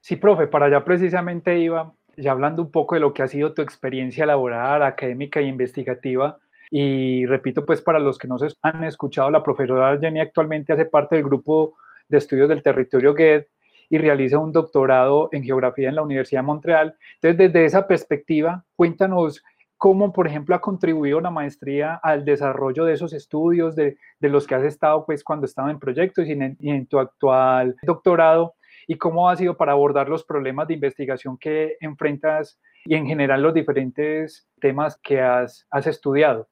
Sí, 0.00 0.14
profe, 0.14 0.46
para 0.46 0.66
allá 0.66 0.84
precisamente 0.84 1.58
iba, 1.58 1.92
ya 2.16 2.30
hablando 2.30 2.62
un 2.62 2.70
poco 2.70 2.94
de 2.94 3.00
lo 3.00 3.12
que 3.12 3.24
ha 3.24 3.26
sido 3.26 3.52
tu 3.52 3.62
experiencia 3.62 4.26
laboral, 4.26 4.84
académica 4.84 5.40
e 5.40 5.46
investigativa. 5.46 6.38
Y 6.70 7.26
repito, 7.26 7.66
pues 7.66 7.82
para 7.82 7.98
los 7.98 8.16
que 8.16 8.28
no 8.28 8.38
se 8.38 8.46
han 8.62 8.84
escuchado, 8.84 9.28
la 9.28 9.42
profesora 9.42 9.98
Jenny 9.98 10.20
actualmente 10.20 10.72
hace 10.72 10.84
parte 10.84 11.16
del 11.16 11.24
grupo 11.24 11.74
de 12.08 12.18
Estudios 12.18 12.48
del 12.48 12.62
Territorio 12.62 13.14
GED 13.14 13.46
y 13.90 13.98
realiza 13.98 14.38
un 14.38 14.52
doctorado 14.52 15.28
en 15.32 15.44
geografía 15.44 15.88
en 15.88 15.96
la 15.96 16.02
Universidad 16.02 16.40
de 16.40 16.46
Montreal. 16.46 16.96
Entonces, 17.20 17.36
desde 17.36 17.64
esa 17.66 17.86
perspectiva, 17.86 18.64
cuéntanos 18.74 19.42
cómo, 19.76 20.12
por 20.12 20.28
ejemplo, 20.28 20.54
ha 20.54 20.60
contribuido 20.60 21.20
la 21.20 21.30
maestría 21.30 21.96
al 21.96 22.24
desarrollo 22.24 22.84
de 22.84 22.94
esos 22.94 23.12
estudios, 23.12 23.74
de, 23.74 23.98
los 24.20 24.46
que 24.46 24.54
has 24.54 24.62
estado 24.62 25.04
pues 25.04 25.24
cuando 25.24 25.44
estaba 25.44 25.70
en 25.70 25.78
proyectos 25.78 26.26
y 26.26 26.32
en, 26.32 26.86
tu 26.86 27.00
actual 27.00 27.76
doctorado, 27.82 28.54
y 28.86 28.96
cómo 28.96 29.28
ha 29.28 29.36
sido 29.36 29.56
para 29.56 29.72
abordar 29.72 30.08
los 30.08 30.24
problemas 30.24 30.68
de 30.68 30.74
investigación 30.74 31.36
que 31.36 31.76
enfrentas 31.80 32.60
y 32.84 32.94
en 32.94 33.06
general 33.06 33.42
los 33.42 33.54
diferentes 33.54 34.48
temas 34.60 34.98
que 35.02 35.20
has, 35.20 35.66
has 35.70 35.86
estudiado. 35.86 36.48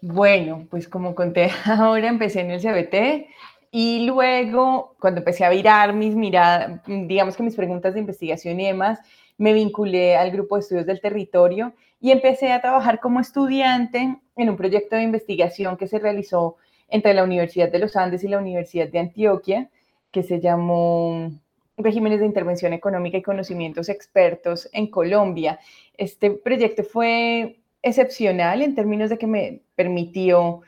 Bueno, 0.00 0.66
pues 0.70 0.88
como 0.88 1.14
conté 1.14 1.50
ahora, 1.66 2.08
empecé 2.08 2.40
en 2.40 2.52
el 2.52 2.60
CBT, 2.60 3.28
y 3.72 4.04
luego, 4.04 4.96
cuando 4.98 5.20
empecé 5.20 5.44
a 5.44 5.50
virar 5.50 5.92
mis 5.92 6.14
miradas, 6.14 6.80
digamos 6.86 7.36
que 7.36 7.42
mis 7.42 7.54
preguntas 7.54 7.94
de 7.94 8.00
investigación 8.00 8.58
y 8.58 8.66
demás, 8.66 8.98
me 9.38 9.52
vinculé 9.52 10.16
al 10.16 10.30
grupo 10.32 10.56
de 10.56 10.60
estudios 10.60 10.86
del 10.86 11.00
territorio 11.00 11.72
y 12.00 12.10
empecé 12.10 12.52
a 12.52 12.60
trabajar 12.60 12.98
como 13.00 13.20
estudiante 13.20 14.18
en 14.36 14.50
un 14.50 14.56
proyecto 14.56 14.96
de 14.96 15.02
investigación 15.02 15.76
que 15.76 15.86
se 15.86 15.98
realizó 15.98 16.56
entre 16.88 17.14
la 17.14 17.22
Universidad 17.22 17.70
de 17.70 17.78
los 17.78 17.94
Andes 17.96 18.24
y 18.24 18.28
la 18.28 18.38
Universidad 18.38 18.88
de 18.88 18.98
Antioquia, 18.98 19.70
que 20.10 20.24
se 20.24 20.40
llamó 20.40 21.30
Regímenes 21.76 22.20
de 22.20 22.26
Intervención 22.26 22.72
Económica 22.72 23.18
y 23.18 23.22
Conocimientos 23.22 23.88
Expertos 23.88 24.68
en 24.72 24.88
Colombia. 24.88 25.60
Este 25.96 26.32
proyecto 26.32 26.82
fue 26.82 27.60
excepcional 27.82 28.62
en 28.62 28.74
términos 28.74 29.10
de 29.10 29.18
que 29.18 29.26
me 29.28 29.60
permitió 29.76 30.62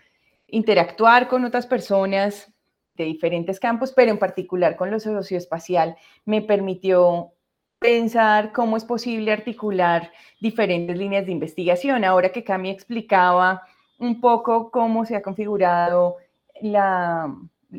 interactuar 0.47 1.29
con 1.29 1.45
otras 1.45 1.67
personas 1.67 2.52
de 2.95 3.05
diferentes 3.05 3.59
campos, 3.59 3.93
pero 3.93 4.11
en 4.11 4.19
particular 4.19 4.77
con 4.77 4.91
lo 4.91 5.01
socioespacial, 5.01 5.97
me 6.25 6.43
permitió 6.43 7.33
pensar 7.79 8.53
cómo 8.53 8.77
es 8.77 8.85
posible 8.85 9.33
articular 9.33 10.13
diferentes 10.41 10.97
líneas 10.97 11.27
de 11.27 11.33
investigación. 11.33 12.05
Ahora 12.05 12.31
que 12.31 12.45
Cami 12.45 12.71
explicaba 12.71 13.63
un 13.99 14.21
poco 14.21 14.71
cómo 14.71 15.05
se 15.05 15.17
ha 15.17 15.23
configurado 15.23 16.17
la, 16.61 17.35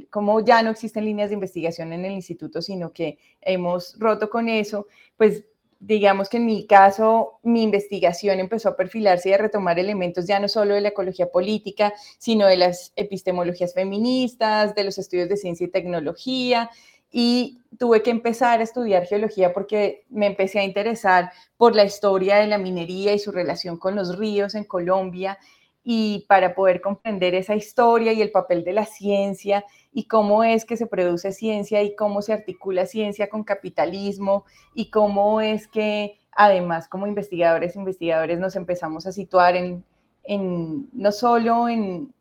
cómo 0.10 0.40
ya 0.42 0.62
no 0.62 0.72
existen 0.72 1.06
líneas 1.06 1.30
de 1.30 1.36
investigación 1.36 1.94
en 1.94 2.06
el 2.06 2.12
instituto, 2.12 2.62
sino 2.62 2.92
que 2.92 3.18
hemos 3.42 3.98
roto 4.00 4.30
con 4.30 4.50
eso, 4.50 4.88
pues 5.16 5.46
digamos 5.86 6.30
que 6.30 6.38
en 6.38 6.46
mi 6.46 6.66
caso, 6.66 7.40
mi 7.44 7.62
investigación 7.62 8.40
empezó 8.40 8.70
a 8.70 8.78
perfilarse 8.78 9.30
y 9.30 9.34
a 9.34 9.38
retomar 9.38 9.80
elementos 9.80 10.26
ya 10.26 10.40
no 10.40 10.48
solo 10.48 10.76
de 10.76 10.82
la 10.82 10.90
ecología 10.90 11.30
política, 11.30 11.94
sino 12.18 12.48
de 12.48 12.56
las 12.56 12.94
epistemologías 12.96 13.74
feministas, 13.74 14.76
de 14.76 14.86
los 14.86 14.98
estudios 14.98 15.28
de 15.28 15.36
ciencia 15.36 15.66
y 15.66 15.72
tecnología. 15.72 16.70
Y 17.12 17.60
tuve 17.78 18.02
que 18.02 18.12
empezar 18.12 18.62
a 18.62 18.64
estudiar 18.64 19.06
geología 19.06 19.54
porque 19.54 20.06
me 20.10 20.28
empecé 20.28 20.60
a 20.60 20.64
interesar 20.64 21.32
por 21.58 21.76
la 21.76 21.84
historia 21.84 22.38
de 22.38 22.48
la 22.48 22.58
minería 22.58 23.14
y 23.14 23.20
su 23.20 23.34
relación 23.34 23.78
con 23.78 23.96
los 23.96 24.18
ríos 24.18 24.56
en 24.56 24.64
Colombia 24.64 25.38
y 25.84 26.26
para 26.30 26.56
poder 26.56 26.80
comprender 26.80 27.36
esa 27.36 27.56
historia 27.56 28.14
y 28.14 28.22
el 28.22 28.32
papel 28.32 28.64
de 28.64 28.72
la 28.72 28.86
ciencia 28.86 29.66
y 29.94 30.06
cómo 30.06 30.44
es 30.44 30.66
que 30.66 30.76
se 30.76 30.88
produce 30.88 31.32
ciencia 31.32 31.84
y 31.84 31.96
cómo 31.96 32.22
se 32.22 32.34
articula 32.34 32.86
ciencia 32.86 33.30
con 33.30 33.44
capitalismo 33.44 34.46
y 34.74 34.90
cómo 34.90 35.40
es 35.40 35.68
que 35.68 36.20
además 36.32 36.88
como 36.88 37.06
investigadores 37.06 37.76
investigadores 37.76 38.40
nos 38.40 38.56
empezamos 38.56 39.06
a 39.06 39.12
situar 39.12 39.56
en, 39.56 39.86
en 40.24 40.90
no 40.94 41.12
solo 41.12 41.70
en, 41.70 42.14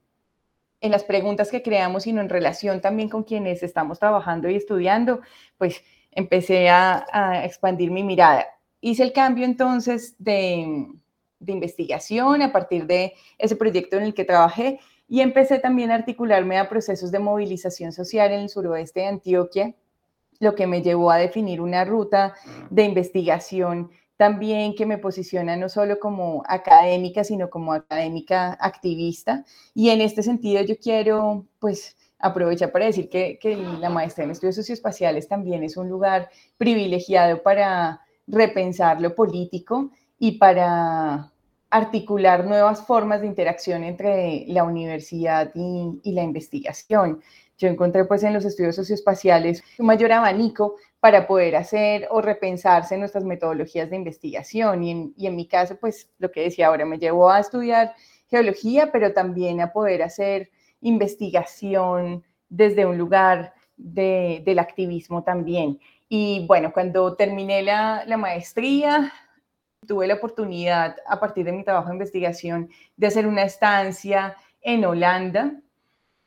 en 0.81 0.91
las 0.91 1.05
preguntas 1.05 1.51
que 1.51 1.63
creamos, 1.63 2.03
sino 2.03 2.21
en 2.21 2.29
relación 2.29 2.81
también 2.81 3.09
con 3.09 3.23
quienes 3.23 3.63
estamos 3.63 3.99
trabajando 3.99 4.51
y 4.51 4.57
estudiando, 4.57 5.21
pues 5.57 5.83
empecé 6.11 6.69
a, 6.69 7.07
a 7.11 7.45
expandir 7.47 7.91
mi 7.91 8.03
mirada. 8.03 8.47
Hice 8.81 9.05
el 9.05 9.13
cambio 9.13 9.45
entonces 9.47 10.15
de, 10.19 10.89
de 11.39 11.53
investigación 11.53 12.43
a 12.43 12.53
partir 12.53 12.87
de 12.87 13.15
ese 13.39 13.57
proyecto 13.57 13.97
en 13.97 14.05
el 14.05 14.15
que 14.15 14.25
trabajé 14.25 14.81
y 15.13 15.21
empecé 15.21 15.59
también 15.59 15.91
a 15.91 15.97
articularme 15.97 16.57
a 16.57 16.71
procesos 16.71 17.11
de 17.11 17.19
movilización 17.19 17.93
social 17.93 18.33
en 18.33 18.41
el 18.41 18.49
suroeste 18.49 19.01
de 19.01 19.07
Antioquia, 19.09 19.75
lo 20.41 20.55
que 20.55 20.67
me 20.67 20.81
llevó 20.81 21.11
a 21.11 21.19
definir 21.19 21.61
una 21.61 21.85
ruta 21.85 22.33
de 22.71 22.85
investigación 22.85 23.91
también 24.17 24.75
que 24.75 24.87
me 24.87 24.97
posiciona 24.97 25.55
no 25.55 25.69
solo 25.69 26.01
como 26.01 26.43
académica, 26.47 27.25
sino 27.25 27.51
como 27.51 27.75
académica 27.75 28.55
activista. 28.59 29.45
Y 29.75 29.91
en 29.91 30.01
este 30.01 30.23
sentido 30.23 30.63
yo 30.63 30.77
quiero, 30.79 31.45
pues, 31.59 31.95
aprovechar 32.19 32.73
para 32.73 32.87
decir 32.87 33.11
que, 33.11 33.39
que 33.39 33.55
la 33.55 33.91
maestría 33.91 34.25
en 34.25 34.31
estudios 34.31 34.57
socioespaciales 34.57 35.29
también 35.29 35.63
es 35.63 35.77
un 35.77 35.91
lugar 35.91 36.31
privilegiado 36.57 37.43
para 37.43 38.01
repensar 38.27 38.99
lo 39.03 39.15
político 39.15 39.91
y 40.19 40.39
para 40.39 41.32
articular 41.73 42.45
nuevas 42.45 42.87
formas 42.87 43.23
de 43.23 43.27
interacción 43.27 43.83
entre 43.83 44.45
la 44.49 44.63
universidad 44.63 45.51
y, 45.55 46.13
la 46.13 46.23
investigación. 46.23 47.23
Yo 47.57 47.69
encontré 47.69 48.05
pues 48.05 48.23
en 48.25 48.35
los 48.35 48.45
estudios 48.45 48.77
socioespaciales 48.77 49.65
un 49.79 49.87
mayor 49.87 50.13
abanico 50.13 50.77
para 51.01 51.27
poder 51.27 51.57
hacer 51.57 52.09
o 52.11 52.21
repensarse 52.21 52.99
nuestras 52.99 53.25
metodologías 53.25 53.89
de 53.89 53.97
investigación. 53.97 54.85
Y 54.85 55.27
en, 55.27 55.35
mi 55.37 55.47
caso, 55.47 55.77
pues 55.81 56.11
lo 56.19 56.31
que 56.31 56.43
decía 56.43 56.67
ahora, 56.67 56.85
me 56.85 56.99
llevó 56.99 57.31
a 57.31 57.41
estudiar 57.41 57.95
geología, 58.29 58.93
pero 58.93 59.15
también 59.15 59.63
a 59.63 59.73
poder 59.73 60.03
hacer 60.03 60.51
investigación 60.83 62.23
desde 62.51 62.85
un 62.85 62.99
lugar 62.99 63.55
del 63.77 64.59
activismo 64.59 65.25
también. 65.25 65.81
Y 66.11 66.45
bueno, 66.47 66.71
cuando 66.75 67.17
terminé 67.17 67.63
la, 67.63 68.05
la 68.07 68.19
maestría, 68.19 69.11
tuve 69.87 70.07
la 70.07 70.15
oportunidad, 70.15 70.97
a 71.07 71.19
partir 71.19 71.45
de 71.45 71.53
mi 71.53 71.65
trabajo 71.65 71.89
de 71.89 71.95
investigación, 71.95 72.71
de 72.97 73.07
hacer 73.07 73.27
una 73.27 73.43
estancia 73.43 74.37
en 74.61 74.85
Holanda 74.85 75.61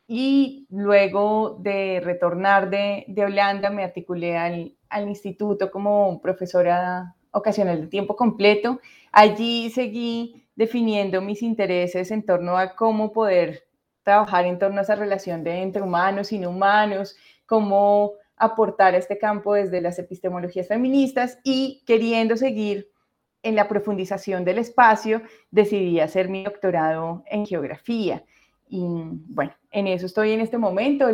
y 0.07 0.67
luego 0.69 1.57
de 1.59 2.01
retornar 2.03 2.69
de, 2.69 3.05
Holanda 3.17 3.69
me 3.69 3.83
articulé 3.83 4.37
al, 4.37 4.71
instituto 5.07 5.71
como 5.71 6.21
profesora 6.21 7.15
ocasional 7.31 7.81
de 7.81 7.87
tiempo 7.87 8.15
completo. 8.15 8.79
Allí 9.11 9.69
seguí 9.69 10.47
definiendo 10.55 11.21
mis 11.21 11.41
intereses 11.41 12.11
en 12.11 12.23
torno 12.23 12.57
a 12.57 12.75
cómo 12.75 13.11
poder 13.11 13.65
trabajar 14.03 14.45
en 14.45 14.57
torno 14.57 14.79
a 14.79 14.83
esa 14.83 14.95
relación 14.95 15.43
de 15.43 15.61
entre 15.61 15.81
humanos 15.81 16.31
y 16.31 16.39
no 16.39 16.49
humanos, 16.49 17.17
cómo 17.45 18.13
aportar 18.37 18.93
a 18.93 18.97
este 18.97 19.17
campo 19.17 19.53
desde 19.53 19.81
las 19.81 19.99
epistemologías 19.99 20.67
feministas 20.69 21.39
y 21.43 21.83
queriendo 21.85 22.37
seguir 22.37 22.94
en 23.45 23.55
la 23.55 23.67
profundización 23.67 24.43
del 24.43 24.57
espacio, 24.57 25.21
decidí 25.51 25.99
hacer 25.99 26.29
mi 26.29 26.43
doctorado 26.43 27.23
en 27.27 27.45
geografía. 27.45 28.23
Y 28.67 28.81
bueno, 28.81 29.53
en 29.69 29.85
eso 29.85 30.07
estoy 30.07 30.31
en 30.31 30.41
este 30.41 30.57
momento. 30.57 31.07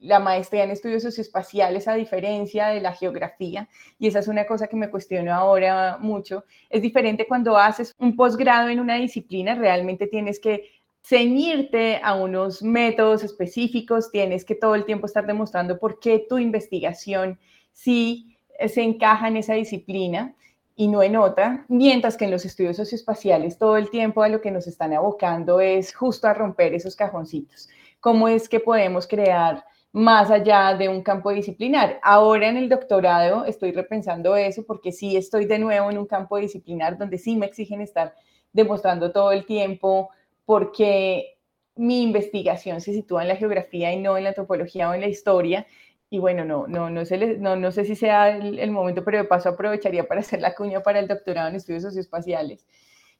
la 0.00 0.18
maestría 0.18 0.64
en 0.64 0.72
estudios 0.72 1.04
socioespaciales, 1.04 1.86
a 1.86 1.94
diferencia 1.94 2.68
de 2.68 2.80
la 2.80 2.92
geografía, 2.92 3.68
y 4.00 4.08
esa 4.08 4.18
es 4.18 4.26
una 4.26 4.46
cosa 4.46 4.66
que 4.66 4.74
me 4.76 4.90
cuestiono 4.90 5.32
ahora 5.32 5.96
mucho, 6.00 6.44
es 6.68 6.82
diferente 6.82 7.26
cuando 7.28 7.56
haces 7.56 7.94
un 7.98 8.16
posgrado 8.16 8.68
en 8.68 8.80
una 8.80 8.96
disciplina, 8.96 9.54
realmente 9.54 10.08
tienes 10.08 10.40
que 10.40 10.70
ceñirte 11.04 12.00
a 12.02 12.14
unos 12.14 12.62
métodos 12.62 13.22
específicos, 13.22 14.10
tienes 14.10 14.44
que 14.44 14.56
todo 14.56 14.74
el 14.74 14.84
tiempo 14.84 15.06
estar 15.06 15.26
demostrando 15.26 15.78
por 15.78 16.00
qué 16.00 16.26
tu 16.28 16.38
investigación 16.38 17.38
sí 17.72 18.36
se 18.68 18.82
encaja 18.82 19.28
en 19.28 19.36
esa 19.36 19.54
disciplina 19.54 20.34
y 20.74 20.88
no 20.88 21.02
en 21.02 21.16
otra, 21.16 21.64
mientras 21.68 22.16
que 22.16 22.24
en 22.24 22.30
los 22.30 22.44
estudios 22.44 22.76
socioespaciales 22.76 23.58
todo 23.58 23.76
el 23.76 23.90
tiempo 23.90 24.22
a 24.22 24.28
lo 24.28 24.40
que 24.40 24.50
nos 24.50 24.66
están 24.66 24.92
abocando 24.92 25.60
es 25.60 25.94
justo 25.94 26.26
a 26.26 26.34
romper 26.34 26.74
esos 26.74 26.96
cajoncitos. 26.96 27.68
¿Cómo 28.00 28.28
es 28.28 28.48
que 28.48 28.60
podemos 28.60 29.06
crear 29.06 29.64
más 29.92 30.30
allá 30.30 30.74
de 30.74 30.88
un 30.88 31.02
campo 31.02 31.30
disciplinar? 31.30 32.00
Ahora 32.02 32.48
en 32.48 32.56
el 32.56 32.68
doctorado 32.68 33.44
estoy 33.44 33.72
repensando 33.72 34.34
eso 34.34 34.64
porque 34.66 34.92
sí 34.92 35.16
estoy 35.16 35.44
de 35.44 35.58
nuevo 35.58 35.90
en 35.90 35.98
un 35.98 36.06
campo 36.06 36.38
disciplinar 36.38 36.96
donde 36.96 37.18
sí 37.18 37.36
me 37.36 37.46
exigen 37.46 37.80
estar 37.80 38.14
demostrando 38.52 39.12
todo 39.12 39.32
el 39.32 39.44
tiempo 39.44 40.10
porque 40.44 41.38
mi 41.76 42.02
investigación 42.02 42.80
se 42.80 42.92
sitúa 42.92 43.22
en 43.22 43.28
la 43.28 43.36
geografía 43.36 43.92
y 43.92 44.00
no 44.00 44.16
en 44.16 44.24
la 44.24 44.30
antropología 44.30 44.90
o 44.90 44.94
en 44.94 45.00
la 45.00 45.08
historia 45.08 45.66
y 46.12 46.18
bueno, 46.18 46.44
no, 46.44 46.66
no, 46.66 46.90
no, 46.90 47.06
sé, 47.06 47.38
no, 47.38 47.56
no 47.56 47.72
sé 47.72 47.86
si 47.86 47.96
sea 47.96 48.36
el, 48.36 48.70
momento, 48.70 49.02
pero 49.02 49.16
de 49.16 49.24
paso 49.24 49.48
aprovecharía 49.48 50.06
para 50.06 50.20
hacer 50.20 50.42
la 50.42 50.54
cuña 50.54 50.82
para 50.82 50.98
el 50.98 51.08
doctorado 51.08 51.48
en 51.48 51.54
estudios 51.54 51.84
socioespaciales. 51.84 52.66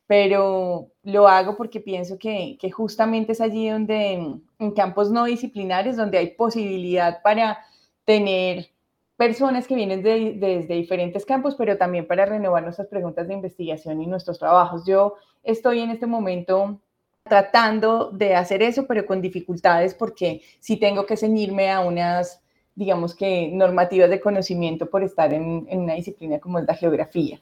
Pero 0.06 0.88
lo 1.02 1.26
hago 1.26 1.56
porque 1.56 1.80
pienso 1.80 2.18
que, 2.18 2.58
que 2.60 2.70
justamente 2.70 3.32
es 3.32 3.40
allí 3.40 3.70
donde, 3.70 4.36
en 4.58 4.70
campos 4.72 5.10
no 5.10 5.24
disciplinares, 5.24 5.96
donde 5.96 6.18
hay 6.18 6.32
posibilidad 6.34 7.22
para 7.22 7.60
tener 8.04 8.68
personas 9.16 9.66
que 9.66 9.74
vienen 9.74 10.02
de, 10.02 10.34
desde 10.34 10.74
diferentes 10.74 11.24
campos, 11.24 11.54
pero 11.54 11.78
también 11.78 12.06
para 12.06 12.26
renovar 12.26 12.62
nuestras 12.62 12.88
preguntas 12.88 13.26
de 13.26 13.32
investigación 13.32 14.02
y 14.02 14.06
nuestros 14.06 14.38
trabajos. 14.38 14.84
Yo 14.84 15.14
estoy 15.42 15.80
en 15.80 15.88
este 15.88 16.04
momento 16.04 16.78
tratando 17.24 18.10
de 18.10 18.34
hacer 18.34 18.62
eso, 18.62 18.86
pero 18.86 19.06
con 19.06 19.22
dificultades 19.22 19.94
porque 19.94 20.42
sí 20.60 20.76
tengo 20.76 21.06
que 21.06 21.16
ceñirme 21.16 21.70
a 21.70 21.80
unas 21.80 22.41
digamos 22.74 23.14
que, 23.14 23.50
normativas 23.52 24.10
de 24.10 24.20
conocimiento 24.20 24.86
por 24.86 25.02
estar 25.02 25.32
en, 25.32 25.66
una 25.70 25.94
disciplina 25.94 26.38
como 26.38 26.58
es 26.58 26.66
la 26.66 26.74
geografía. 26.74 27.38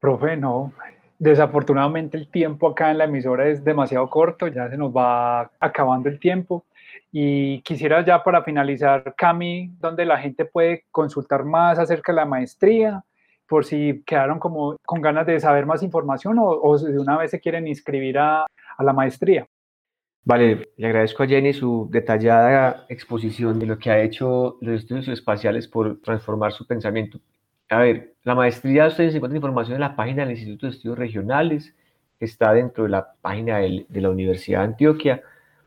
Profe, 0.00 0.36
no, 0.36 0.72
desafortunadamente 1.18 2.16
el 2.16 2.28
tiempo 2.28 2.68
acá 2.68 2.90
en 2.90 2.98
la 2.98 3.04
emisora 3.04 3.48
es 3.48 3.64
demasiado 3.64 4.08
corto, 4.10 4.46
ya 4.48 4.68
se 4.68 4.76
nos 4.76 4.94
va 4.94 5.50
acabando 5.60 6.08
el 6.08 6.18
tiempo. 6.18 6.64
Y 7.10 7.60
quisiera 7.62 8.04
ya 8.04 8.22
para 8.22 8.42
finalizar, 8.42 9.14
Cami, 9.16 9.70
donde 9.78 10.04
la 10.04 10.18
gente 10.18 10.44
puede 10.44 10.84
consultar 10.90 11.44
más 11.44 11.78
acerca 11.78 12.12
de 12.12 12.16
la 12.16 12.24
maestría, 12.24 13.04
por 13.46 13.64
si 13.64 14.02
quedaron 14.04 14.38
como 14.38 14.76
con 14.84 15.00
ganas 15.00 15.26
de 15.26 15.38
saber 15.38 15.66
más 15.66 15.82
información 15.82 16.38
o, 16.38 16.46
o 16.46 16.78
de 16.78 16.98
una 16.98 17.16
vez 17.16 17.30
se 17.30 17.40
quieren 17.40 17.68
inscribir 17.68 18.18
a, 18.18 18.42
a 18.76 18.82
la 18.82 18.92
maestría. 18.92 19.46
Vale, 20.26 20.70
le 20.78 20.86
agradezco 20.86 21.22
a 21.22 21.26
Jenny 21.26 21.52
su 21.52 21.86
detallada 21.90 22.86
exposición 22.88 23.58
de 23.58 23.66
lo 23.66 23.78
que 23.78 23.90
ha 23.90 24.00
hecho 24.00 24.56
los 24.62 24.80
estudios 24.80 25.06
espaciales 25.08 25.68
por 25.68 26.00
transformar 26.00 26.52
su 26.52 26.66
pensamiento. 26.66 27.20
A 27.68 27.78
ver, 27.78 28.14
la 28.22 28.34
maestría, 28.34 28.86
ustedes 28.86 29.14
encuentran 29.14 29.36
información 29.36 29.74
en 29.74 29.82
la 29.82 29.94
página 29.94 30.22
del 30.22 30.30
Instituto 30.30 30.66
de 30.66 30.72
Estudios 30.72 30.98
Regionales, 30.98 31.74
está 32.20 32.54
dentro 32.54 32.84
de 32.84 32.90
la 32.90 33.12
página 33.20 33.58
de 33.58 34.00
la 34.00 34.10
Universidad 34.10 34.60
de 34.60 34.64
Antioquia. 34.64 35.22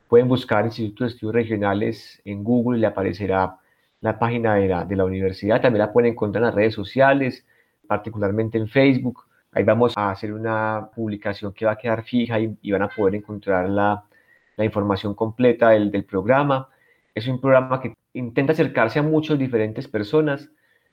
Pueden 0.07 0.27
buscar 0.27 0.65
Instituto 0.65 1.03
de 1.03 1.11
Estudios 1.11 1.35
Regionales 1.35 2.19
en 2.25 2.43
Google 2.43 2.79
y 2.79 2.81
le 2.81 2.87
aparecerá 2.87 3.57
la 4.01 4.17
página 4.17 4.55
de 4.55 4.67
la, 4.69 4.85
de 4.85 4.95
la 4.95 5.05
universidad. 5.05 5.61
También 5.61 5.85
la 5.85 5.93
pueden 5.93 6.13
encontrar 6.13 6.41
en 6.41 6.47
las 6.47 6.55
redes 6.55 6.73
sociales, 6.73 7.45
particularmente 7.85 8.57
en 8.57 8.67
Facebook. 8.67 9.25
Ahí 9.51 9.63
vamos 9.63 9.93
a 9.95 10.09
hacer 10.09 10.33
una 10.33 10.89
publicación 10.95 11.53
que 11.53 11.65
va 11.65 11.73
a 11.73 11.77
quedar 11.77 12.03
fija 12.03 12.39
y, 12.39 12.57
y 12.61 12.71
van 12.71 12.81
a 12.81 12.87
poder 12.87 13.13
encontrarla 13.15 14.03
la 14.57 14.65
información 14.65 15.13
completa 15.13 15.69
del, 15.69 15.89
del 15.91 16.03
programa. 16.03 16.67
Es 17.15 17.27
un 17.27 17.39
programa 17.39 17.79
que 17.79 17.93
intenta 18.13 18.53
acercarse 18.53 18.99
a 18.99 19.03
muchas 19.03 19.39
diferentes 19.39 19.87
personas. 19.87 20.49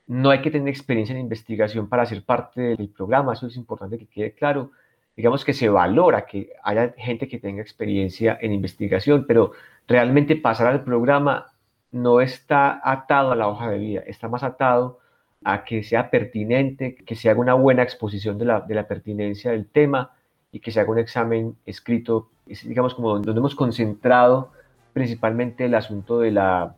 No 0.07 0.29
hay 0.29 0.41
que 0.41 0.51
tener 0.51 0.69
experiencia 0.69 1.13
en 1.13 1.21
investigación 1.21 1.89
para 1.89 2.05
ser 2.05 2.23
parte 2.23 2.75
del 2.75 2.89
programa, 2.89 3.33
eso 3.33 3.47
es 3.47 3.57
importante 3.57 3.97
que 3.97 4.07
quede 4.07 4.33
claro. 4.33 4.71
Digamos 5.17 5.43
que 5.43 5.53
se 5.53 5.69
valora 5.69 6.25
que 6.25 6.51
haya 6.63 6.93
gente 6.97 7.27
que 7.27 7.39
tenga 7.39 7.61
experiencia 7.61 8.37
en 8.41 8.53
investigación, 8.53 9.25
pero 9.27 9.53
realmente 9.87 10.35
pasar 10.35 10.67
al 10.67 10.83
programa 10.83 11.47
no 11.91 12.21
está 12.21 12.81
atado 12.83 13.31
a 13.31 13.35
la 13.35 13.47
hoja 13.47 13.69
de 13.71 13.77
vida, 13.79 14.03
está 14.05 14.27
más 14.27 14.43
atado 14.43 14.99
a 15.43 15.63
que 15.63 15.83
sea 15.83 16.09
pertinente, 16.09 16.95
que 16.95 17.15
se 17.15 17.29
haga 17.29 17.39
una 17.39 17.53
buena 17.53 17.83
exposición 17.83 18.37
de 18.37 18.45
la, 18.45 18.61
de 18.61 18.75
la 18.75 18.87
pertinencia 18.87 19.51
del 19.51 19.67
tema 19.67 20.11
y 20.51 20.59
que 20.59 20.71
se 20.71 20.79
haga 20.79 20.91
un 20.91 20.99
examen 20.99 21.55
escrito 21.65 22.29
es, 22.47 22.67
digamos, 22.67 22.93
como 22.93 23.19
donde 23.19 23.31
hemos 23.31 23.55
concentrado 23.55 24.51
principalmente 24.93 25.65
el 25.65 25.75
asunto 25.75 26.19
de 26.19 26.31
la, 26.31 26.75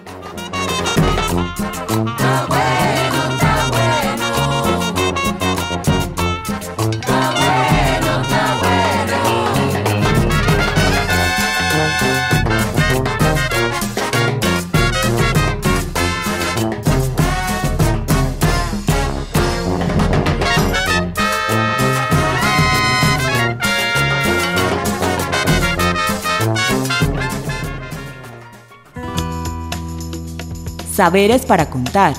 Saberes 30.97 31.45
para 31.45 31.69
contar. 31.69 32.15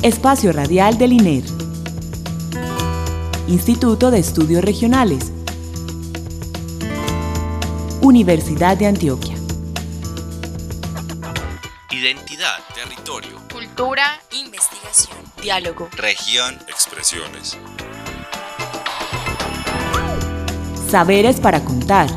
Espacio 0.00 0.50
Radial 0.50 0.96
del 0.96 1.12
INER. 1.12 1.44
Instituto 3.48 4.10
de 4.10 4.20
Estudios 4.20 4.64
Regionales. 4.64 5.30
Universidad 8.00 8.78
de 8.78 8.86
Antioquia. 8.86 9.34
Identidad, 11.90 12.60
territorio, 12.74 13.36
cultura, 13.52 14.22
investigación, 14.30 15.18
diálogo, 15.42 15.90
región, 15.98 16.58
expresiones. 16.66 17.58
Saberes 20.88 21.40
para 21.40 21.62
contar 21.62 22.08